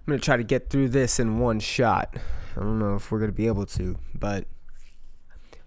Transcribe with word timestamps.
I'm 0.00 0.12
going 0.12 0.18
to 0.18 0.24
try 0.24 0.38
to 0.38 0.42
get 0.42 0.70
through 0.70 0.88
this 0.88 1.20
in 1.20 1.38
one 1.38 1.60
shot. 1.60 2.16
I 2.56 2.60
don't 2.60 2.78
know 2.78 2.94
if 2.94 3.12
we're 3.12 3.18
going 3.18 3.30
to 3.30 3.36
be 3.36 3.46
able 3.46 3.66
to, 3.66 3.98
but 4.14 4.46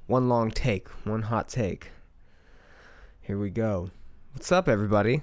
one 0.07 0.27
long 0.27 0.49
take, 0.49 0.87
one 1.05 1.21
hot 1.21 1.47
take. 1.47 1.91
Here 3.21 3.37
we 3.37 3.51
go. 3.51 3.91
What's 4.33 4.51
up, 4.51 4.67
everybody? 4.67 5.21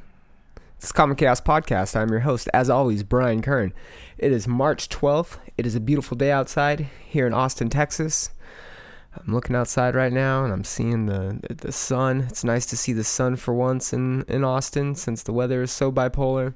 Is 0.81 0.93
Common 0.93 1.17
Chaos 1.17 1.41
Podcast. 1.41 1.97
I'm 1.97 2.09
your 2.11 2.21
host, 2.21 2.49
as 2.55 2.71
always, 2.71 3.03
Brian 3.03 3.43
Kern. 3.43 3.75
It 4.17 4.31
is 4.31 4.47
March 4.47 4.89
12th. 4.89 5.39
It 5.59 5.67
is 5.67 5.75
a 5.75 5.81
beautiful 5.81 6.17
day 6.17 6.31
outside 6.31 6.87
here 7.05 7.27
in 7.27 7.35
Austin, 7.35 7.69
Texas. 7.69 8.31
I'm 9.17 9.35
looking 9.35 9.57
outside 9.57 9.97
right 9.97 10.13
now 10.13 10.45
and 10.45 10.53
I'm 10.53 10.63
seeing 10.63 11.07
the 11.07 11.41
the 11.49 11.73
sun. 11.73 12.21
It's 12.29 12.45
nice 12.45 12.65
to 12.67 12.77
see 12.77 12.93
the 12.93 13.03
sun 13.03 13.35
for 13.35 13.53
once 13.53 13.93
in, 13.93 14.23
in 14.29 14.45
Austin 14.45 14.95
since 14.95 15.25
the 15.25 15.33
weather 15.33 15.63
is 15.63 15.73
so 15.73 15.91
bipolar. 15.91 16.55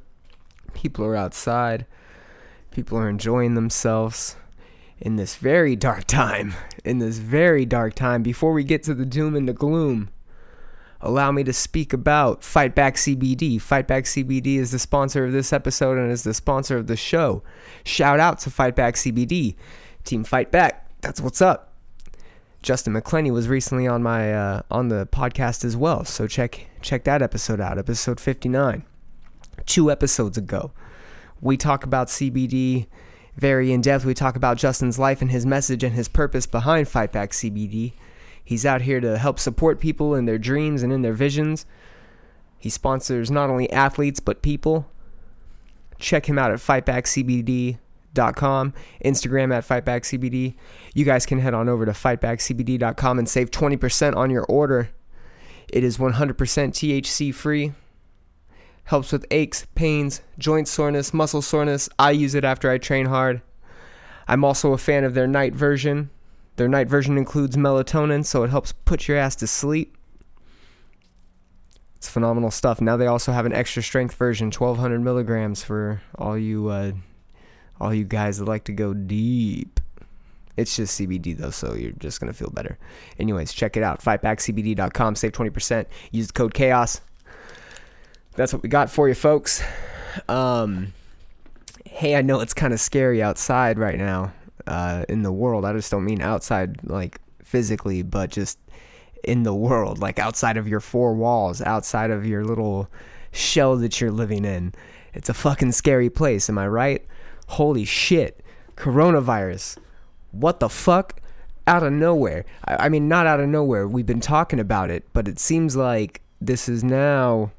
People 0.73 1.05
are 1.05 1.17
outside. 1.17 1.85
People 2.75 2.99
are 2.99 3.09
enjoying 3.09 3.55
themselves 3.55 4.35
in 4.99 5.15
this 5.15 5.37
very 5.37 5.77
dark 5.77 6.05
time. 6.09 6.55
In 6.85 6.99
this 6.99 7.19
very 7.19 7.65
dark 7.65 7.95
time. 7.95 8.25
Before 8.25 8.53
we 8.53 8.65
get 8.65 8.83
to 8.83 8.95
the 8.95 9.07
doom 9.07 9.37
and 9.37 9.49
the 9.49 9.53
gloom, 9.53 10.11
allow 11.01 11.31
me 11.31 11.45
to 11.45 11.53
speak 11.53 11.93
about 11.93 12.43
Fight 12.43 12.75
Back 12.75 12.97
CBD. 12.97 13.61
Fight 13.61 13.87
Back 13.87 14.05
CBD 14.05 14.57
is 14.57 14.73
the 14.73 14.81
sponsor 14.81 15.25
of 15.25 15.33
this 15.33 15.53
episode 15.53 15.99
and 15.99 16.11
is 16.11 16.25
the 16.25 16.35
sponsor 16.35 16.77
of 16.77 16.89
the 16.89 16.97
show. 16.97 17.45
Shout 17.85 18.19
out 18.19 18.41
to 18.41 18.51
Fight 18.51 18.75
Back 18.75 18.97
CBD. 18.97 19.55
Team 20.03 20.25
Fight 20.25 20.51
Back. 20.51 20.89
That's 21.01 21.21
what's 21.21 21.41
up. 21.41 21.75
Justin 22.61 22.95
McClenny 22.95 23.31
was 23.31 23.47
recently 23.47 23.87
on 23.87 24.03
my 24.03 24.35
uh, 24.35 24.63
on 24.69 24.89
the 24.89 25.07
podcast 25.07 25.65
as 25.65 25.77
well, 25.77 26.05
so 26.05 26.27
check 26.27 26.67
check 26.81 27.05
that 27.05 27.21
episode 27.21 27.61
out, 27.61 27.79
episode 27.79 28.19
59. 28.19 28.85
Two 29.67 29.91
episodes 29.91 30.39
ago, 30.39 30.73
we 31.45 31.57
talk 31.57 31.85
about 31.85 32.09
CBD 32.09 32.87
very 33.37 33.73
in 33.73 33.81
depth. 33.83 34.05
We 34.05 34.15
talk 34.15 34.35
about 34.35 34.57
Justin's 34.57 34.99
life 34.99 35.21
and 35.23 35.31
his 35.31 35.45
message 35.45 35.85
and 35.85 35.95
his 35.95 36.09
purpose 36.09 36.47
behind 36.47 36.89
Fight 36.89 37.13
Back 37.13 37.31
CBD. 37.31 37.93
He's 38.43 38.67
out 38.67 38.81
here 38.83 39.01
to 39.01 39.19
help 39.19 39.39
support 39.39 39.79
people 39.79 40.15
in 40.15 40.25
their 40.25 40.39
dreams 40.39 40.83
and 40.83 40.93
in 40.93 41.03
their 41.03 41.13
visions. 41.13 41.67
He 42.59 42.71
sponsors 42.71 43.31
not 43.31 43.51
only 43.51 43.71
athletes 43.71 44.21
but 44.21 44.43
people. 44.43 44.91
Check 45.99 46.27
him 46.27 46.39
out 46.39 46.51
at 46.51 46.59
fightbackcbd.com 46.59 47.79
Instagram 49.05 49.55
at 49.55 49.67
fightbackcbd. 49.67 50.55
You 50.95 51.05
guys 51.05 51.27
can 51.27 51.41
head 51.41 51.53
on 51.53 51.69
over 51.69 51.85
to 51.85 51.93
fightbackcbd.com 51.93 53.19
and 53.19 53.29
save 53.29 53.51
20% 53.51 54.17
on 54.17 54.31
your 54.31 54.45
order. 54.45 54.89
It 55.69 55.85
is 55.85 55.99
100% 55.99 56.35
THC 56.35 57.35
free. 57.35 57.73
Helps 58.85 59.13
with 59.13 59.25
aches, 59.31 59.67
pains, 59.75 60.21
joint 60.39 60.69
soreness, 60.69 61.15
muscle 61.15 61.43
soreness. 61.43 61.89
I 61.99 62.11
use 62.11 62.35
it 62.35 62.45
after 62.45 62.71
I 62.71 62.79
train 62.79 63.07
hard. 63.07 63.41
I'm 64.29 64.45
also 64.45 64.73
a 64.73 64.79
fan 64.79 65.05
of 65.05 65.15
their 65.15 65.27
night 65.27 65.55
version. 65.55 66.11
Their 66.57 66.69
night 66.69 66.89
version 66.89 67.19
includes 67.19 67.57
melatonin, 67.57 68.25
so 68.25 68.45
it 68.45 68.51
helps 68.51 68.73
put 68.73 69.09
your 69.09 69.17
ass 69.17 69.37
to 69.37 69.47
sleep. 69.47 69.97
It's 71.97 72.09
phenomenal 72.09 72.51
stuff. 72.51 72.81
Now 72.81 72.97
they 72.97 73.07
also 73.07 73.33
have 73.33 73.47
an 73.47 73.53
extra 73.53 73.83
strength 73.83 74.15
version, 74.15 74.47
1200 74.49 75.01
milligrams 75.01 75.65
for 75.65 76.03
all 76.17 76.37
you 76.37 76.69
uh, 76.69 76.93
all 77.81 77.95
you 77.95 78.05
guys 78.05 78.39
that 78.39 78.45
like 78.45 78.65
to 78.65 78.73
go 78.73 78.93
deep. 78.95 79.81
It's 80.57 80.77
just 80.77 81.01
CBD 81.01 81.37
though, 81.37 81.51
so 81.51 81.75
you're 81.75 81.93
just 81.93 82.21
gonna 82.21 82.33
feel 82.33 82.51
better. 82.51 82.79
Anyways, 83.19 83.53
check 83.53 83.77
it 83.77 83.83
out. 83.83 84.01
Fightbackcbd.com. 84.03 85.17
Save 85.17 85.33
twenty 85.33 85.51
percent. 85.51 85.89
Use 86.13 86.29
the 86.29 86.33
code 86.35 86.55
chaos. 86.55 87.01
That's 88.37 88.53
what 88.53 88.63
we 88.63 88.69
got 88.69 88.91
for 88.91 89.09
you, 89.09 89.15
folks. 89.15 89.63
Um, 90.29 90.93
hey, 91.85 92.17
I 92.17 92.23
know 92.23 92.41
it's 92.41 92.55
kind 92.55 92.73
of 92.73 92.81
scary 92.81 93.23
outside 93.23 93.79
right 93.79 93.99
now 93.99 94.33
uh, 94.67 95.05
in 95.09 95.23
the 95.23 95.33
world. 95.33 95.65
I 95.65 95.73
just 95.73 95.91
don't 95.91 96.05
mean 96.05 96.21
outside 96.21 96.79
like 96.85 97.21
physically, 97.43 98.03
but 98.03 98.31
just 98.31 98.59
in 99.23 99.43
the 99.43 99.55
world, 99.55 99.99
like 100.01 100.19
outside 100.19 100.57
of 100.57 100.69
your 100.69 100.81
four 100.81 101.15
walls, 101.15 101.63
outside 101.63 102.11
of 102.11 102.27
your 102.27 102.45
little 102.45 102.89
shell 103.33 103.77
that 103.77 104.01
you're 104.01 104.11
living 104.11 104.45
in. 104.45 104.75
It's 105.15 105.29
a 105.29 105.35
fucking 105.35 105.73
scary 105.73 106.11
place, 106.11 106.49
am 106.49 106.59
I 106.59 106.67
right? 106.67 107.07
holy 107.47 107.85
shit, 107.85 108.45
coronavirus. 108.77 109.79
What 110.33 110.61
the 110.61 110.69
fuck? 110.69 111.21
Out 111.67 111.83
of 111.83 111.93
nowhere. 111.93 112.45
I, 112.67 112.87
I 112.87 112.89
mean, 112.89 113.09
not 113.09 113.27
out 113.27 113.41
of 113.41 113.49
nowhere. 113.49 113.89
We've 113.89 114.07
been 114.07 114.21
talking 114.21 114.61
about 114.61 114.91
it, 114.91 115.05
but 115.13 115.29
it 115.29 115.39
seems 115.39 115.77
like 115.77 116.21
this 116.41 116.69
is 116.69 116.85
now 116.85 117.53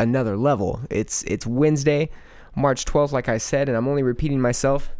another 0.00 0.36
level. 0.36 0.80
It's 0.90 1.22
it's 1.24 1.46
Wednesday, 1.46 2.10
March 2.56 2.84
12th, 2.84 3.12
like 3.12 3.28
I 3.28 3.38
said, 3.38 3.68
and 3.68 3.76
I'm 3.76 3.86
only 3.86 4.02
repeating 4.02 4.40
myself 4.40 4.90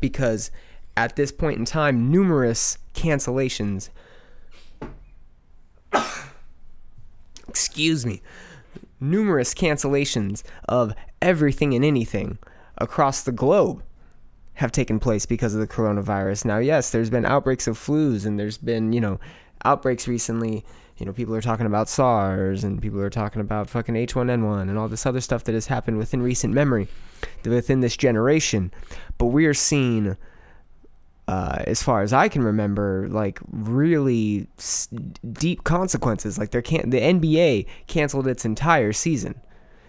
because 0.00 0.50
at 0.96 1.16
this 1.16 1.30
point 1.32 1.58
in 1.58 1.64
time, 1.64 2.10
numerous 2.10 2.78
cancellations. 2.94 3.90
excuse 7.48 8.04
me 8.04 8.22
numerous 9.00 9.54
cancellations 9.54 10.42
of 10.68 10.94
everything 11.22 11.74
and 11.74 11.84
anything 11.84 12.38
across 12.78 13.22
the 13.22 13.32
globe 13.32 13.82
have 14.54 14.72
taken 14.72 14.98
place 14.98 15.24
because 15.24 15.54
of 15.54 15.60
the 15.60 15.66
coronavirus. 15.66 16.44
Now, 16.44 16.58
yes, 16.58 16.90
there's 16.90 17.10
been 17.10 17.24
outbreaks 17.24 17.68
of 17.68 17.78
flus 17.78 18.26
and 18.26 18.38
there's 18.38 18.58
been, 18.58 18.92
you 18.92 19.00
know, 19.00 19.20
outbreaks 19.64 20.08
recently. 20.08 20.64
You 20.96 21.06
know, 21.06 21.12
people 21.12 21.34
are 21.34 21.40
talking 21.40 21.66
about 21.66 21.88
SARS 21.88 22.64
and 22.64 22.82
people 22.82 23.00
are 23.00 23.10
talking 23.10 23.40
about 23.40 23.70
fucking 23.70 23.94
H1N1 23.94 24.62
and 24.62 24.76
all 24.76 24.88
this 24.88 25.06
other 25.06 25.20
stuff 25.20 25.44
that 25.44 25.52
has 25.52 25.68
happened 25.68 25.98
within 25.98 26.22
recent 26.22 26.52
memory, 26.52 26.88
within 27.44 27.80
this 27.80 27.96
generation. 27.96 28.72
But 29.16 29.26
we 29.26 29.46
are 29.46 29.54
seeing 29.54 30.16
uh, 31.28 31.62
as 31.66 31.82
far 31.82 32.00
as 32.02 32.12
I 32.12 32.28
can 32.28 32.42
remember, 32.42 33.06
like 33.10 33.38
really 33.50 34.48
s- 34.58 34.88
deep 35.30 35.62
consequences. 35.62 36.38
Like 36.38 36.52
they 36.52 36.62
can't. 36.62 36.90
The 36.90 37.00
NBA 37.00 37.66
canceled 37.86 38.26
its 38.26 38.46
entire 38.46 38.94
season. 38.94 39.40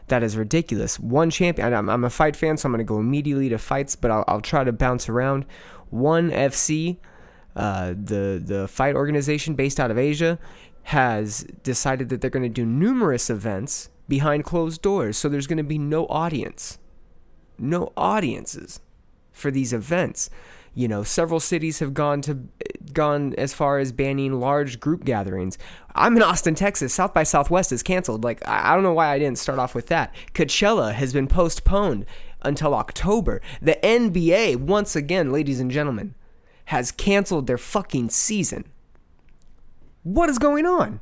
That 0.08 0.22
is 0.22 0.36
ridiculous. 0.36 1.00
One 1.00 1.30
champion. 1.30 1.74
I'm, 1.74 1.90
I'm 1.90 2.04
a 2.04 2.10
fight 2.10 2.36
fan, 2.36 2.58
so 2.58 2.68
I'm 2.68 2.74
going 2.74 2.80
to 2.80 2.84
go 2.84 3.00
immediately 3.00 3.48
to 3.50 3.58
fights, 3.58 3.96
but 3.96 4.12
I'll, 4.12 4.26
I'll 4.28 4.42
try 4.42 4.66
to 4.66 4.74
bounce 4.74 5.08
around. 5.08 5.46
One 5.92 6.30
FC, 6.30 6.98
uh, 7.56 7.90
the 7.90 8.42
the 8.44 8.68
fight 8.68 8.96
organization 8.96 9.56
based 9.56 9.80
out 9.80 9.92
of 9.92 9.98
Asia, 9.98 10.40
has 10.84 11.46
decided 11.64 12.10
that 12.10 12.22
they're 12.22 12.30
going 12.30 12.44
to 12.44 12.50
do 12.50 12.66
numerous 12.66 13.30
events 13.30 13.90
behind 14.08 14.44
closed 14.44 14.82
doors. 14.82 15.18
So 15.18 15.30
there's 15.30 15.48
going 15.48 15.58
to 15.58 15.64
be 15.64 15.78
no 15.78 16.08
audience, 16.08 16.80
no 17.58 17.94
audiences 17.96 18.80
for 19.32 19.52
these 19.52 19.72
events. 19.74 20.30
You 20.74 20.88
know 20.88 21.04
several 21.04 21.40
cities 21.40 21.80
have 21.80 21.94
gone 21.94 22.22
to 22.22 22.48
gone 22.94 23.34
as 23.38 23.54
far 23.54 23.80
as 23.80 23.92
banning 23.92 24.40
large 24.40 24.80
group 24.80 25.04
gatherings. 25.04 25.58
I'm 25.96 26.16
in 26.16 26.24
austin 26.24 26.56
texas. 26.56 26.94
South 26.94 27.14
by 27.14 27.24
southwest 27.24 27.72
is 27.72 27.84
canceled. 27.84 28.24
Like 28.24 28.48
i 28.48 28.74
don't 28.74 28.84
know 28.84 28.94
why 28.94 29.08
i 29.08 29.20
didn't 29.20 29.40
start 29.40 29.60
off 29.60 29.76
with 29.76 29.88
that. 29.88 30.14
Coachella 30.34 30.94
has 30.94 31.12
been 31.12 31.28
postponed 31.28 32.06
until 32.44 32.74
october. 32.76 33.42
The 33.62 33.80
nba 33.82 34.58
once 34.58 34.96
again 34.96 35.32
ladies 35.32 35.60
and 35.60 35.72
gentlemen 35.72 36.14
has 36.70 36.92
canceled 36.92 37.46
their 37.46 37.58
fucking 37.58 38.10
season 38.10 38.66
what 40.04 40.30
is 40.30 40.40
going 40.40 40.66
on 40.66 41.02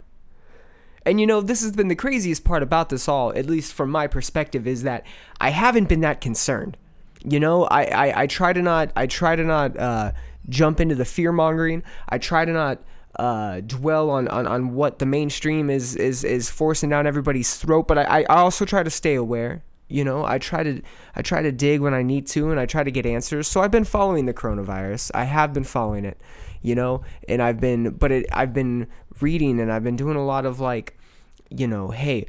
and 1.06 1.22
you 1.22 1.26
know, 1.26 1.40
this 1.40 1.62
has 1.62 1.72
been 1.72 1.88
the 1.88 1.96
craziest 1.96 2.44
part 2.44 2.62
about 2.62 2.90
this 2.90 3.08
all, 3.08 3.32
at 3.34 3.46
least 3.46 3.72
from 3.72 3.90
my 3.90 4.08
perspective, 4.08 4.68
is 4.68 4.84
that 4.84 5.06
I 5.40 5.52
haven't 5.52 5.88
been 5.88 6.02
that 6.02 6.20
concerned 6.20 6.76
you 7.24 7.40
know, 7.40 7.66
I, 7.66 7.84
I, 7.84 8.22
I 8.24 8.28
try 8.28 8.54
to 8.54 8.62
not 8.62 8.92
I 8.96 9.08
try 9.08 9.36
to 9.36 9.44
not 9.44 9.78
uh, 9.78 10.12
jump 10.50 10.80
into 10.80 10.96
the 10.96 11.06
fear 11.06 11.32
mongering. 11.32 11.84
I 12.10 12.18
try 12.18 12.46
to 12.46 12.52
not 12.52 12.80
uh, 13.18 13.62
dwell 13.62 14.10
on, 14.10 14.28
on, 14.28 14.46
on 14.46 14.74
what 14.74 15.00
the 15.00 15.06
mainstream 15.06 15.70
is, 15.70 15.96
is 15.96 16.24
is 16.24 16.50
forcing 16.50 16.90
down 16.90 17.08
everybody's 17.08 17.56
throat. 17.56 17.88
But 17.88 17.98
I, 17.98 18.22
I 18.24 18.24
also 18.24 18.66
try 18.66 18.84
to 18.84 18.90
stay 18.90 19.16
aware. 19.16 19.64
You 19.88 20.04
know, 20.04 20.26
I 20.26 20.38
try 20.38 20.64
to 20.64 20.82
I 21.16 21.22
try 21.22 21.42
to 21.42 21.52
dig 21.52 21.82
when 21.82 21.94
I 21.94 22.04
need 22.04 22.28
to, 22.28 22.52
and 22.52 22.60
I 22.60 22.66
try 22.66 22.84
to 22.84 22.92
get 22.92 23.06
answers. 23.06 23.48
So 23.48 23.62
I've 23.62 23.72
been 23.72 23.86
following 23.86 24.26
the 24.26 24.34
coronavirus. 24.34 25.12
I 25.14 25.24
have 25.24 25.54
been 25.54 25.64
following 25.64 26.06
it. 26.06 26.20
You 26.62 26.76
know, 26.76 27.04
and 27.30 27.42
I've 27.42 27.60
been, 27.60 27.92
but 27.92 28.12
it, 28.12 28.26
I've 28.34 28.52
been 28.52 28.88
reading, 29.22 29.60
and 29.60 29.72
I've 29.72 29.84
been 29.84 29.96
doing 29.96 30.18
a 30.18 30.26
lot 30.26 30.46
of 30.46 30.60
like, 30.60 30.98
you 31.50 31.68
know, 31.68 31.92
hey, 31.92 32.26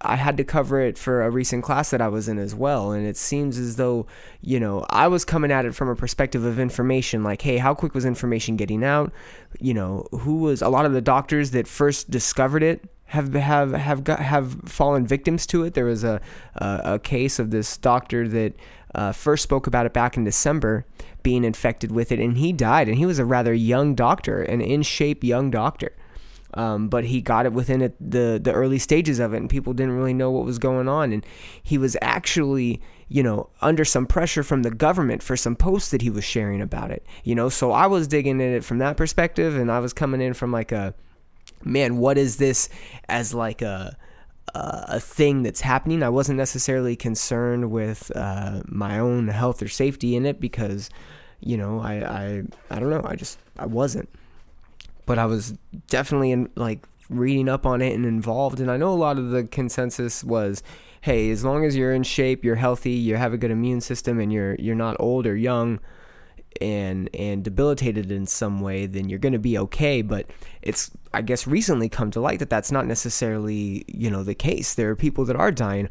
I 0.00 0.16
had 0.16 0.36
to 0.36 0.44
cover 0.44 0.80
it 0.80 0.98
for 0.98 1.22
a 1.22 1.30
recent 1.30 1.64
class 1.64 1.90
that 1.90 2.00
I 2.00 2.08
was 2.08 2.28
in 2.28 2.38
as 2.38 2.54
well. 2.54 2.92
And 2.92 3.06
it 3.06 3.16
seems 3.16 3.58
as 3.58 3.76
though, 3.76 4.06
you 4.42 4.60
know, 4.60 4.84
I 4.90 5.08
was 5.08 5.24
coming 5.24 5.50
at 5.50 5.64
it 5.64 5.74
from 5.74 5.88
a 5.88 5.96
perspective 5.96 6.44
of 6.44 6.58
information 6.58 7.22
like, 7.22 7.42
hey, 7.42 7.56
how 7.56 7.74
quick 7.74 7.94
was 7.94 8.04
information 8.04 8.56
getting 8.56 8.84
out? 8.84 9.12
You 9.58 9.74
know, 9.74 10.06
who 10.10 10.36
was 10.36 10.60
a 10.60 10.68
lot 10.68 10.84
of 10.84 10.92
the 10.92 11.00
doctors 11.00 11.52
that 11.52 11.66
first 11.66 12.10
discovered 12.10 12.62
it 12.62 12.84
have 13.06 13.34
have 13.34 13.72
have 13.72 14.04
got, 14.04 14.20
have 14.20 14.60
fallen 14.64 15.06
victims 15.06 15.46
to 15.46 15.64
it. 15.64 15.74
There 15.74 15.84
was 15.84 16.04
a 16.04 16.20
a, 16.56 16.80
a 16.84 16.98
case 16.98 17.38
of 17.38 17.50
this 17.50 17.76
doctor 17.76 18.28
that 18.28 18.54
uh, 18.94 19.12
first 19.12 19.42
spoke 19.42 19.66
about 19.66 19.86
it 19.86 19.92
back 19.92 20.16
in 20.16 20.24
December, 20.24 20.86
being 21.22 21.44
infected 21.44 21.92
with 21.92 22.10
it, 22.10 22.18
and 22.18 22.38
he 22.38 22.52
died. 22.52 22.88
And 22.88 22.96
he 22.96 23.06
was 23.06 23.18
a 23.18 23.24
rather 23.24 23.54
young 23.54 23.94
doctor, 23.94 24.42
an 24.42 24.60
in 24.60 24.82
shape 24.82 25.22
young 25.22 25.50
doctor. 25.50 25.92
Um, 26.54 26.88
but 26.88 27.04
he 27.04 27.20
got 27.20 27.44
it 27.44 27.52
within 27.52 27.82
it, 27.82 27.96
the 28.00 28.40
the 28.42 28.52
early 28.52 28.78
stages 28.78 29.18
of 29.18 29.34
it, 29.34 29.38
and 29.38 29.50
people 29.50 29.74
didn't 29.74 29.94
really 29.94 30.14
know 30.14 30.30
what 30.30 30.44
was 30.44 30.58
going 30.58 30.88
on. 30.88 31.12
And 31.12 31.24
he 31.62 31.76
was 31.76 31.96
actually, 32.00 32.80
you 33.08 33.22
know, 33.22 33.50
under 33.60 33.84
some 33.84 34.06
pressure 34.06 34.42
from 34.42 34.62
the 34.62 34.70
government 34.70 35.22
for 35.22 35.36
some 35.36 35.54
posts 35.54 35.90
that 35.90 36.02
he 36.02 36.08
was 36.08 36.24
sharing 36.24 36.62
about 36.62 36.90
it. 36.90 37.04
You 37.24 37.34
know, 37.34 37.50
so 37.50 37.72
I 37.72 37.86
was 37.86 38.08
digging 38.08 38.40
in 38.40 38.54
it 38.54 38.64
from 38.64 38.78
that 38.78 38.96
perspective, 38.96 39.54
and 39.56 39.70
I 39.70 39.80
was 39.80 39.92
coming 39.92 40.22
in 40.22 40.32
from 40.32 40.50
like 40.50 40.72
a, 40.72 40.94
man, 41.64 41.98
what 41.98 42.18
is 42.18 42.36
this 42.36 42.68
as 43.08 43.34
like 43.34 43.62
a 43.62 43.96
a 44.54 45.00
thing 45.00 45.42
that's 45.42 45.60
happening. 45.60 46.02
I 46.02 46.08
wasn't 46.08 46.38
necessarily 46.38 46.96
concerned 46.96 47.70
with 47.70 48.10
uh, 48.16 48.62
my 48.66 48.98
own 48.98 49.28
health 49.28 49.60
or 49.60 49.68
safety 49.68 50.16
in 50.16 50.24
it 50.24 50.40
because, 50.40 50.88
you 51.40 51.58
know, 51.58 51.78
I, 51.80 51.94
I 51.96 52.42
I 52.70 52.78
don't 52.78 52.88
know. 52.88 53.02
I 53.04 53.16
just 53.16 53.38
I 53.58 53.66
wasn't 53.66 54.08
but 55.06 55.18
I 55.18 55.24
was 55.24 55.54
definitely 55.86 56.32
in, 56.32 56.50
like 56.56 56.80
reading 57.08 57.48
up 57.48 57.64
on 57.64 57.80
it 57.80 57.94
and 57.94 58.04
involved. 58.04 58.60
And 58.60 58.70
I 58.70 58.76
know 58.76 58.92
a 58.92 58.94
lot 58.94 59.18
of 59.18 59.30
the 59.30 59.44
consensus 59.44 60.22
was, 60.22 60.62
hey, 61.00 61.30
as 61.30 61.44
long 61.44 61.64
as 61.64 61.76
you're 61.76 61.94
in 61.94 62.02
shape, 62.02 62.44
you're 62.44 62.56
healthy, 62.56 62.90
you 62.90 63.16
have 63.16 63.32
a 63.32 63.38
good 63.38 63.52
immune 63.52 63.80
system, 63.80 64.18
and 64.18 64.32
you're 64.32 64.56
you're 64.56 64.74
not 64.74 64.96
old 64.98 65.26
or 65.26 65.36
young 65.36 65.78
and 66.60 67.08
and 67.14 67.42
debilitated 67.42 68.10
in 68.10 68.26
some 68.26 68.60
way, 68.60 68.86
then 68.86 69.08
you're 69.08 69.18
going 69.18 69.32
to 69.32 69.38
be 69.38 69.58
okay. 69.58 70.02
But 70.02 70.26
it's 70.62 70.90
I 71.12 71.22
guess 71.22 71.46
recently 71.46 71.88
come 71.88 72.10
to 72.12 72.20
light 72.20 72.38
that 72.38 72.50
that's 72.50 72.72
not 72.72 72.86
necessarily 72.86 73.84
you 73.88 74.10
know 74.10 74.22
the 74.22 74.34
case. 74.34 74.74
There 74.74 74.90
are 74.90 74.96
people 74.96 75.24
that 75.26 75.36
are 75.36 75.52
dying. 75.52 75.88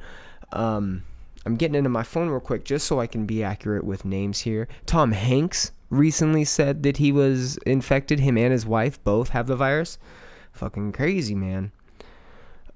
Um, 0.52 1.04
I'm 1.46 1.56
getting 1.56 1.76
into 1.76 1.90
my 1.90 2.04
phone 2.04 2.30
real 2.30 2.40
quick 2.40 2.66
just 2.66 2.88
so 2.88 3.00
I 3.00 3.08
can 3.08 3.26
be 3.26 3.44
accurate 3.44 3.84
with 3.84 4.06
names 4.06 4.42
here. 4.42 4.68
Tom 4.86 5.12
Hanks 5.12 5.72
recently 5.90 6.44
said 6.44 6.84
that 6.84 6.98
he 6.98 7.12
was 7.12 7.58
infected. 7.58 8.20
Him 8.20 8.38
and 8.38 8.52
his 8.52 8.66
wife 8.66 9.04
both 9.04 9.30
have 9.30 9.48
the 9.48 9.56
virus. 9.56 9.98
Fucking 10.54 10.92
crazy, 10.94 11.36
man. 11.36 11.72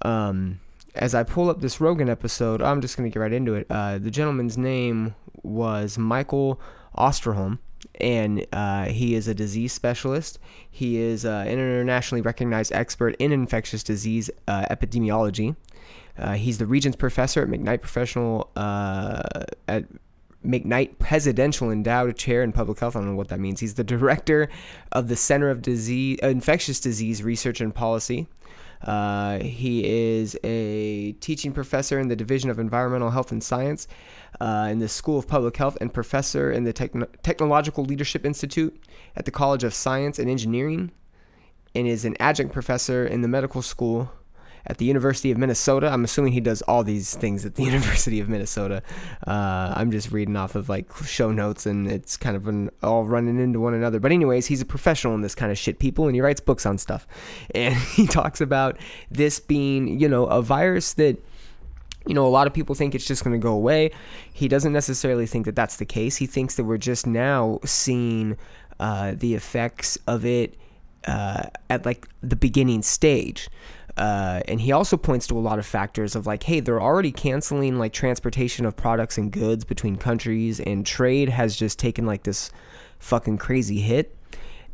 Um, 0.03 0.59
as 0.95 1.15
I 1.15 1.23
pull 1.23 1.49
up 1.49 1.61
this 1.61 1.81
Rogan 1.81 2.09
episode, 2.09 2.61
I'm 2.61 2.81
just 2.81 2.97
gonna 2.97 3.09
get 3.09 3.19
right 3.19 3.33
into 3.33 3.55
it. 3.55 3.67
Uh, 3.69 3.97
the 3.97 4.11
gentleman's 4.11 4.57
name 4.57 5.15
was 5.43 5.97
Michael 5.97 6.59
Osterholm, 6.97 7.59
and 7.99 8.45
uh, 8.51 8.85
he 8.85 9.15
is 9.15 9.27
a 9.27 9.33
disease 9.33 9.73
specialist. 9.73 10.39
He 10.69 10.97
is 10.97 11.25
uh, 11.25 11.43
an 11.45 11.53
internationally 11.53 12.21
recognized 12.21 12.71
expert 12.73 13.15
in 13.19 13.31
infectious 13.31 13.83
disease 13.83 14.29
uh, 14.47 14.65
epidemiology. 14.69 15.55
Uh, 16.17 16.33
he's 16.33 16.57
the 16.57 16.65
Regents 16.65 16.95
Professor 16.97 17.41
at 17.41 17.47
McKnight 17.47 17.81
Professional 17.81 18.49
uh, 18.55 19.21
at 19.67 19.85
McKnight 20.45 20.99
Presidential 20.99 21.71
Endowed 21.71 22.15
Chair 22.15 22.43
in 22.43 22.51
Public 22.51 22.79
Health. 22.79 22.95
I 22.95 22.99
don't 22.99 23.09
know 23.09 23.15
what 23.15 23.29
that 23.29 23.39
means. 23.39 23.59
He's 23.59 23.75
the 23.75 23.83
director 23.83 24.49
of 24.91 25.07
the 25.07 25.15
Center 25.15 25.49
of 25.49 25.61
Disease, 25.61 26.19
uh, 26.23 26.27
Infectious 26.27 26.79
Disease 26.79 27.23
Research 27.23 27.61
and 27.61 27.73
Policy. 27.73 28.27
He 29.41 29.83
is 29.85 30.37
a 30.43 31.13
teaching 31.13 31.51
professor 31.51 31.99
in 31.99 32.07
the 32.07 32.15
Division 32.15 32.49
of 32.49 32.59
Environmental 32.59 33.09
Health 33.09 33.31
and 33.31 33.43
Science 33.43 33.87
uh, 34.39 34.67
in 34.71 34.79
the 34.79 34.87
School 34.87 35.19
of 35.19 35.27
Public 35.27 35.57
Health 35.57 35.77
and 35.81 35.93
professor 35.93 36.51
in 36.51 36.63
the 36.63 36.73
Techno- 36.73 37.07
Technological 37.23 37.83
Leadership 37.83 38.25
Institute 38.25 38.81
at 39.15 39.25
the 39.25 39.31
College 39.31 39.63
of 39.63 39.73
Science 39.73 40.19
and 40.19 40.29
Engineering, 40.29 40.91
and 41.75 41.87
is 41.87 42.05
an 42.05 42.15
adjunct 42.19 42.53
professor 42.53 43.05
in 43.05 43.21
the 43.21 43.27
medical 43.27 43.61
school 43.61 44.11
at 44.65 44.77
the 44.77 44.85
University 44.85 45.31
of 45.31 45.37
Minnesota. 45.37 45.89
I'm 45.89 46.03
assuming 46.03 46.33
he 46.33 46.39
does 46.39 46.61
all 46.63 46.83
these 46.83 47.15
things 47.15 47.45
at 47.45 47.55
the 47.55 47.63
University 47.71 48.19
of 48.19 48.29
Minnesota. 48.29 48.83
Uh, 49.25 49.73
I'm 49.75 49.91
just 49.91 50.11
reading 50.11 50.35
off 50.35 50.55
of 50.55 50.69
like 50.69 50.93
show 51.05 51.31
notes, 51.31 51.65
and 51.65 51.91
it's 51.91 52.17
kind 52.17 52.35
of 52.35 52.47
an, 52.47 52.69
all 52.83 53.05
running 53.05 53.39
into 53.39 53.59
one 53.59 53.73
another. 53.73 53.99
But 53.99 54.11
anyways, 54.11 54.47
he's 54.47 54.61
a 54.61 54.65
professional 54.65 55.15
in 55.15 55.21
this 55.21 55.35
kind 55.35 55.51
of 55.51 55.57
shit, 55.57 55.79
people, 55.79 56.05
and 56.05 56.15
he 56.15 56.21
writes 56.21 56.39
books 56.39 56.65
on 56.65 56.77
stuff. 56.77 57.07
And 57.53 57.75
he 57.95 58.07
talks 58.07 58.41
about 58.41 58.77
this 59.09 59.39
being, 59.39 59.99
you 59.99 60.07
know, 60.07 60.25
a 60.25 60.41
virus 60.41 60.93
that 60.93 61.17
you 62.09 62.15
know, 62.15 62.25
a 62.25 62.27
lot 62.27 62.47
of 62.47 62.53
people 62.53 62.73
think 62.73 62.95
it's 62.95 63.05
just 63.05 63.23
going 63.23 63.39
to 63.39 63.41
go 63.41 63.53
away. 63.53 63.91
He 64.33 64.47
doesn't 64.47 64.73
necessarily 64.73 65.27
think 65.27 65.45
that 65.45 65.55
that's 65.55 65.75
the 65.75 65.85
case. 65.85 66.17
He 66.17 66.25
thinks 66.25 66.55
that 66.55 66.63
we're 66.63 66.79
just 66.79 67.05
now 67.05 67.59
seeing 67.63 68.35
uh, 68.79 69.13
the 69.15 69.35
effects 69.35 69.95
of 70.07 70.25
it 70.25 70.55
uh, 71.05 71.43
at 71.69 71.85
like 71.85 72.09
the 72.21 72.35
beginning 72.35 72.81
stage. 72.81 73.47
Uh, 73.95 74.41
and 74.47 74.59
he 74.59 74.71
also 74.71 74.97
points 74.97 75.27
to 75.27 75.37
a 75.37 75.39
lot 75.39 75.59
of 75.59 75.67
factors 75.67 76.15
of 76.15 76.25
like, 76.25 76.43
hey, 76.43 76.61
they're 76.61 76.81
already 76.81 77.11
canceling 77.11 77.77
like 77.77 77.93
transportation 77.93 78.65
of 78.65 78.75
products 78.75 79.19
and 79.19 79.31
goods 79.31 79.63
between 79.63 79.95
countries, 79.95 80.59
and 80.59 80.87
trade 80.87 81.29
has 81.29 81.55
just 81.55 81.77
taken 81.77 82.07
like 82.07 82.23
this 82.23 82.49
fucking 82.97 83.37
crazy 83.37 83.81
hit. 83.81 84.15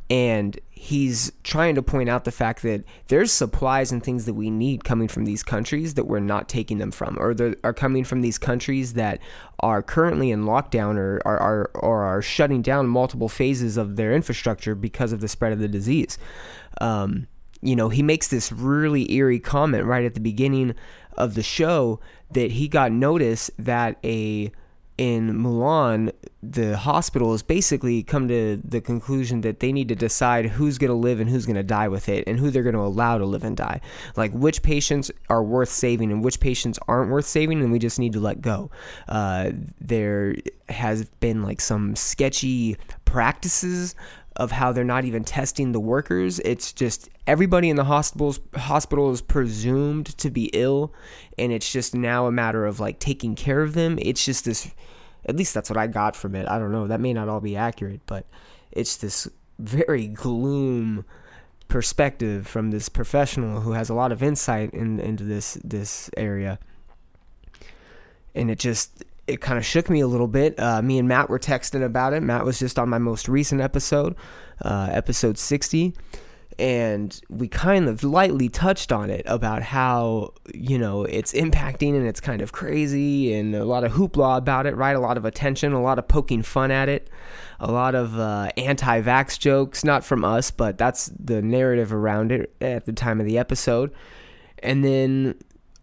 And 0.09 0.57
he's 0.85 1.31
trying 1.41 1.73
to 1.73 1.81
point 1.81 2.07
out 2.07 2.25
the 2.25 2.31
fact 2.31 2.61
that 2.61 2.83
there's 3.07 3.31
supplies 3.31 3.91
and 3.91 4.03
things 4.03 4.25
that 4.25 4.35
we 4.35 4.51
need 4.51 4.83
coming 4.83 5.07
from 5.07 5.25
these 5.25 5.41
countries 5.41 5.95
that 5.95 6.03
we're 6.03 6.19
not 6.19 6.47
taking 6.47 6.77
them 6.77 6.91
from, 6.91 7.17
or 7.19 7.35
are 7.63 7.73
coming 7.73 8.03
from 8.03 8.21
these 8.21 8.37
countries 8.37 8.93
that 8.93 9.19
are 9.61 9.81
currently 9.81 10.29
in 10.29 10.43
lockdown 10.43 10.95
or 10.95 11.19
are, 11.25 11.39
are, 11.39 11.71
or 11.73 12.03
are 12.03 12.21
shutting 12.21 12.61
down 12.61 12.85
multiple 12.85 13.27
phases 13.27 13.77
of 13.77 13.95
their 13.95 14.13
infrastructure 14.13 14.75
because 14.75 15.11
of 15.11 15.21
the 15.21 15.27
spread 15.27 15.51
of 15.51 15.57
the 15.57 15.67
disease. 15.67 16.19
Um, 16.79 17.27
you 17.63 17.75
know, 17.75 17.89
he 17.89 18.03
makes 18.03 18.27
this 18.27 18.51
really 18.51 19.11
eerie 19.11 19.39
comment 19.39 19.85
right 19.85 20.05
at 20.05 20.13
the 20.13 20.19
beginning 20.19 20.75
of 21.17 21.33
the 21.33 21.41
show 21.41 21.99
that 22.29 22.51
he 22.51 22.67
got 22.67 22.91
notice 22.91 23.49
that 23.57 23.97
a 24.03 24.51
in 24.97 25.41
Milan, 25.41 26.11
the 26.41 26.77
hospital 26.77 27.31
has 27.33 27.43
basically 27.43 28.01
come 28.03 28.27
to 28.27 28.61
the 28.63 28.79
conclusion 28.79 29.41
that 29.41 29.59
they 29.59 29.71
need 29.71 29.89
to 29.89 29.95
decide 29.95 30.45
who's 30.45 30.77
going 30.77 30.89
to 30.89 30.95
live 30.95 31.19
and 31.19 31.29
who's 31.29 31.45
going 31.45 31.55
to 31.55 31.63
die 31.63 31.87
with 31.87 32.07
it 32.07 32.23
and 32.27 32.39
who 32.39 32.49
they're 32.49 32.63
going 32.63 32.75
to 32.75 32.81
allow 32.81 33.17
to 33.17 33.25
live 33.25 33.43
and 33.43 33.57
die. 33.57 33.81
Like 34.15 34.31
which 34.31 34.61
patients 34.61 35.11
are 35.29 35.43
worth 35.43 35.69
saving 35.69 36.11
and 36.11 36.23
which 36.23 36.39
patients 36.39 36.79
aren't 36.87 37.11
worth 37.11 37.25
saving, 37.25 37.61
and 37.61 37.71
we 37.71 37.79
just 37.79 37.99
need 37.99 38.13
to 38.13 38.19
let 38.19 38.41
go. 38.41 38.71
Uh, 39.07 39.51
there 39.81 40.35
has 40.69 41.05
been 41.19 41.43
like 41.43 41.59
some 41.59 41.95
sketchy 41.95 42.77
practices 43.03 43.95
of 44.35 44.51
how 44.51 44.71
they're 44.71 44.83
not 44.83 45.05
even 45.05 45.23
testing 45.23 45.71
the 45.71 45.79
workers. 45.79 46.39
It's 46.39 46.73
just 46.73 47.09
everybody 47.25 47.69
in 47.69 47.75
the 47.75 47.85
hospitals 47.85 48.39
hospital 48.55 49.11
is 49.11 49.21
presumed 49.21 50.17
to 50.17 50.29
be 50.29 50.49
ill 50.53 50.93
and 51.37 51.51
it's 51.51 51.71
just 51.71 51.95
now 51.95 52.25
a 52.25 52.31
matter 52.31 52.65
of 52.65 52.79
like 52.79 52.99
taking 52.99 53.35
care 53.35 53.61
of 53.61 53.73
them. 53.73 53.97
It's 54.01 54.25
just 54.25 54.45
this 54.45 54.71
at 55.25 55.35
least 55.35 55.53
that's 55.53 55.69
what 55.69 55.77
I 55.77 55.87
got 55.87 56.15
from 56.15 56.35
it. 56.35 56.47
I 56.47 56.59
don't 56.59 56.71
know. 56.71 56.87
That 56.87 56.99
may 56.99 57.13
not 57.13 57.29
all 57.29 57.41
be 57.41 57.55
accurate, 57.55 58.01
but 58.05 58.25
it's 58.71 58.97
this 58.97 59.27
very 59.57 60.07
gloom 60.07 61.05
perspective 61.67 62.45
from 62.45 62.71
this 62.71 62.89
professional 62.89 63.61
who 63.61 63.71
has 63.71 63.89
a 63.89 63.93
lot 63.93 64.11
of 64.11 64.21
insight 64.21 64.71
in, 64.73 64.99
into 64.99 65.23
this 65.23 65.57
this 65.63 66.09
area. 66.17 66.59
And 68.35 68.51
it 68.51 68.59
just 68.59 69.05
it 69.27 69.41
kind 69.41 69.57
of 69.57 69.65
shook 69.65 69.89
me 69.89 69.99
a 70.01 70.07
little 70.07 70.27
bit. 70.27 70.59
Uh, 70.59 70.81
me 70.81 70.99
and 70.99 71.07
Matt 71.07 71.29
were 71.29 71.39
texting 71.39 71.83
about 71.83 72.13
it. 72.13 72.21
Matt 72.21 72.45
was 72.45 72.59
just 72.59 72.77
on 72.77 72.89
my 72.89 72.97
most 72.97 73.27
recent 73.27 73.61
episode, 73.61 74.15
uh, 74.63 74.89
episode 74.91 75.37
60. 75.37 75.95
And 76.57 77.19
we 77.29 77.49
kind 77.49 77.89
of 77.89 78.03
lightly 78.03 78.47
touched 78.47 78.91
on 78.91 79.09
it 79.09 79.23
about 79.25 79.61
how, 79.61 80.33
you 80.53 80.77
know, 80.77 81.03
it's 81.03 81.33
impacting 81.33 81.95
and 81.95 82.07
it's 82.07 82.21
kind 82.21 82.41
of 82.41 82.53
crazy 82.53 83.33
and 83.33 83.53
a 83.55 83.65
lot 83.65 83.83
of 83.83 83.91
hoopla 83.91 84.37
about 84.37 84.65
it, 84.65 84.75
right? 84.75 84.95
A 84.95 84.99
lot 84.99 85.17
of 85.17 85.25
attention, 85.25 85.73
a 85.73 85.81
lot 85.81 85.99
of 85.99 86.07
poking 86.07 86.43
fun 86.43 86.71
at 86.71 86.87
it, 86.87 87.09
a 87.59 87.69
lot 87.69 87.93
of 87.93 88.17
uh, 88.17 88.51
anti 88.55 89.01
vax 89.01 89.37
jokes, 89.37 89.83
not 89.83 90.05
from 90.05 90.23
us, 90.23 90.49
but 90.49 90.77
that's 90.77 91.11
the 91.19 91.41
narrative 91.41 91.91
around 91.91 92.31
it 92.31 92.55
at 92.61 92.85
the 92.85 92.93
time 92.93 93.19
of 93.19 93.25
the 93.25 93.37
episode. 93.37 93.91
And 94.59 94.85
then 94.85 95.35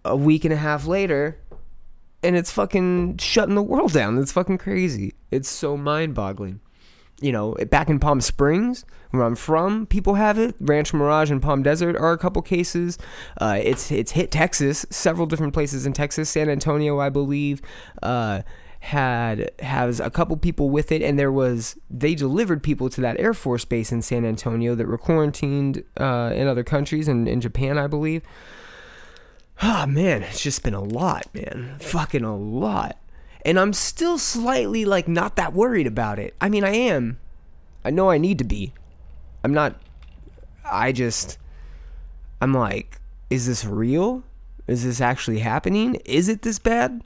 a 0.07 0.17
week 0.17 0.45
and 0.45 0.55
a 0.55 0.57
half 0.57 0.87
later, 0.87 1.39
and 2.23 2.37
it's 2.37 2.53
fucking 2.53 3.19
shutting 3.19 3.55
the 3.55 3.63
world 3.63 3.93
down. 3.93 4.19
It's 4.19 4.33
fucking 4.33 4.59
crazy. 4.59 5.15
It's 5.31 5.49
so 5.49 5.77
mind 5.77 6.15
boggling. 6.15 6.61
You 7.21 7.31
know, 7.31 7.55
back 7.71 7.89
in 7.89 8.01
Palm 8.01 8.21
Springs, 8.21 8.85
where 9.13 9.23
I'm 9.23 9.37
from, 9.37 9.87
people 9.87 10.15
have 10.15 10.39
it. 10.39 10.57
Rancho 10.59 10.97
Mirage 10.97 11.31
and 11.31 11.41
Palm 11.41 11.63
Desert 11.63 11.97
are 11.97 12.13
a 12.13 12.19
couple 12.19 12.43
cases. 12.43 12.99
Uh, 13.41 13.61
it's 13.63 13.93
it's 13.93 14.13
hit 14.13 14.33
Texas, 14.33 14.85
several 14.91 15.27
different 15.27 15.55
places 15.55 15.87
in 15.87 15.93
Texas. 15.93 16.31
San 16.31 16.49
Antonio, 16.49 16.99
I 16.99 17.11
believe, 17.11 17.63
uh, 18.03 18.43
had 18.81 19.53
has 19.61 20.01
a 20.01 20.11
couple 20.11 20.37
people 20.37 20.69
with 20.69 20.91
it, 20.91 21.01
and 21.01 21.17
there 21.17 21.31
was 21.31 21.79
they 21.89 22.17
delivered 22.17 22.61
people 22.61 22.91
to 22.91 23.01
that 23.03 23.21
Air 23.21 23.35
Force 23.35 23.65
base 23.65 23.93
in 23.93 24.03
San 24.03 24.25
Antonio 24.25 24.75
that 24.75 24.89
were 24.89 24.99
quarantined 24.99 25.85
uh, 25.99 26.33
in 26.35 26.49
other 26.49 26.65
countries 26.65 27.07
and 27.07 27.29
in 27.29 27.41
Japan, 27.41 27.79
I 27.79 27.87
believe. 27.87 28.23
Ah, 29.65 29.85
oh, 29.85 29.87
man, 29.87 30.25
it's 30.25 30.43
just 30.43 30.65
been 30.65 30.75
a 30.75 30.83
lot, 30.83 31.33
man. 31.33 31.77
Fucking 31.81 32.25
a 32.25 32.37
lot. 32.37 32.99
And 33.47 33.61
I'm 33.61 33.73
still 33.73 34.19
slightly, 34.19 34.85
like, 34.85 35.07
not 35.07 35.37
that 35.37 35.53
worried 35.53 35.87
about 35.87 36.19
it. 36.19 36.35
I 36.41 36.49
mean, 36.49 36.65
I 36.65 36.75
am. 36.75 37.21
I 37.85 37.91
know 37.91 38.11
I 38.11 38.19
need 38.19 38.39
to 38.39 38.45
be. 38.45 38.73
I'm 39.45 39.55
not. 39.55 39.81
I 40.65 40.91
just. 40.91 41.39
I'm 42.41 42.53
like, 42.53 42.99
is 43.31 43.47
this 43.47 43.65
real? 43.65 44.25
Is 44.67 44.83
this 44.85 45.01
actually 45.01 45.39
happening? 45.39 45.95
Is 46.05 46.29
it 46.29 46.43
this 46.43 46.59
bad? 46.59 47.03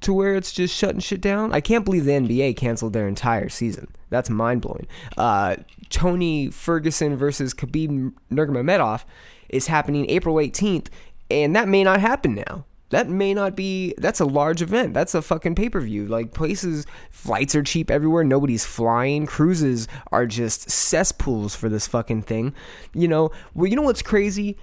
to 0.00 0.12
where 0.12 0.34
it's 0.34 0.52
just 0.52 0.74
shutting 0.74 1.00
shit 1.00 1.20
down. 1.20 1.52
I 1.52 1.60
can't 1.60 1.84
believe 1.84 2.04
the 2.04 2.12
NBA 2.12 2.56
canceled 2.56 2.92
their 2.92 3.08
entire 3.08 3.48
season. 3.48 3.88
That's 4.10 4.30
mind 4.30 4.62
blowing. 4.62 4.86
Uh, 5.16 5.56
Tony 5.88 6.50
Ferguson 6.50 7.16
versus 7.16 7.54
Khabib 7.54 8.12
Nurmagomedov 8.30 9.04
is 9.48 9.66
happening 9.68 10.08
April 10.10 10.36
18th, 10.36 10.88
and 11.30 11.54
that 11.56 11.68
may 11.68 11.84
not 11.84 12.00
happen 12.00 12.34
now. 12.34 12.64
That 12.90 13.08
may 13.08 13.34
not 13.34 13.56
be. 13.56 13.94
That's 13.98 14.20
a 14.20 14.24
large 14.24 14.62
event. 14.62 14.94
That's 14.94 15.14
a 15.14 15.20
fucking 15.20 15.56
pay 15.56 15.68
per 15.68 15.80
view. 15.80 16.06
Like 16.06 16.32
places, 16.32 16.86
flights 17.10 17.56
are 17.56 17.62
cheap 17.62 17.90
everywhere. 17.90 18.22
Nobody's 18.22 18.64
flying. 18.64 19.26
Cruises 19.26 19.88
are 20.12 20.26
just 20.26 20.70
cesspools 20.70 21.56
for 21.56 21.68
this 21.68 21.88
fucking 21.88 22.22
thing. 22.22 22.54
You 22.94 23.08
know. 23.08 23.32
Well, 23.54 23.66
you 23.66 23.74
know 23.74 23.82
what's 23.82 24.02
crazy 24.02 24.56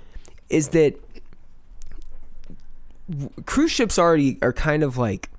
is 0.50 0.70
that 0.70 0.96
cruise 3.46 3.72
ships 3.72 4.00
already 4.00 4.38
are 4.42 4.54
kind 4.54 4.84
of 4.84 4.98
like 4.98 5.30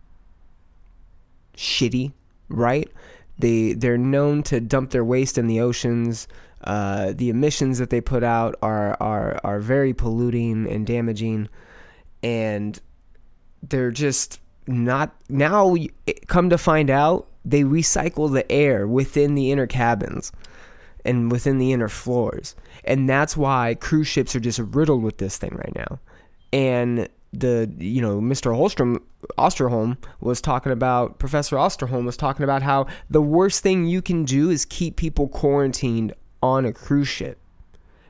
shitty, 1.57 2.13
right? 2.51 2.91
They 3.39 3.73
they're 3.73 3.99
known 3.99 4.43
to 4.45 4.61
dump 4.61 4.91
their 4.91 5.05
waste 5.05 5.39
in 5.39 5.47
the 5.47 5.61
oceans. 5.61 6.29
Uh, 6.65 7.13
the 7.15 7.29
emissions 7.29 7.79
that 7.79 7.91
they 7.91 8.01
put 8.01 8.25
out 8.25 8.57
are 8.63 8.97
are 9.01 9.39
are 9.45 9.61
very 9.61 9.93
polluting 9.93 10.67
and 10.67 10.87
damaging, 10.87 11.49
and 12.23 12.81
they're 13.63 13.91
just 13.91 14.41
not 14.67 15.15
now. 15.29 15.77
Come 16.27 16.49
to 16.49 16.57
find 16.57 16.89
out, 16.89 17.29
they 17.45 17.63
recycle 17.63 18.33
the 18.33 18.51
air 18.51 18.87
within 18.87 19.35
the 19.35 19.53
inner 19.53 19.67
cabins 19.67 20.33
and 21.05 21.31
within 21.31 21.59
the 21.59 21.73
inner 21.73 21.89
floors, 21.89 22.55
and 22.85 23.09
that's 23.09 23.37
why 23.37 23.75
cruise 23.75 24.09
ships 24.09 24.35
are 24.35 24.41
just 24.41 24.59
riddled 24.59 25.03
with 25.03 25.19
this 25.19 25.37
thing 25.37 25.55
right 25.57 25.75
now. 25.75 26.01
And 26.51 27.09
the 27.31 27.71
you 27.79 28.01
know 28.01 28.21
Mr. 28.21 28.57
Holstrom 28.57 29.03
Osterholm 29.37 29.99
was 30.21 30.41
talking 30.41 30.73
about 30.73 31.19
Professor 31.19 31.57
Osterholm 31.57 32.07
was 32.07 32.17
talking 32.17 32.45
about 32.45 32.63
how 32.63 32.87
the 33.11 33.21
worst 33.21 33.63
thing 33.63 33.85
you 33.85 34.01
can 34.01 34.25
do 34.25 34.49
is 34.49 34.65
keep 34.65 34.97
people 34.97 35.29
quarantined 35.29 36.15
on 36.45 36.67
a 36.67 36.73
cruise 36.75 37.09
ship 37.09 37.39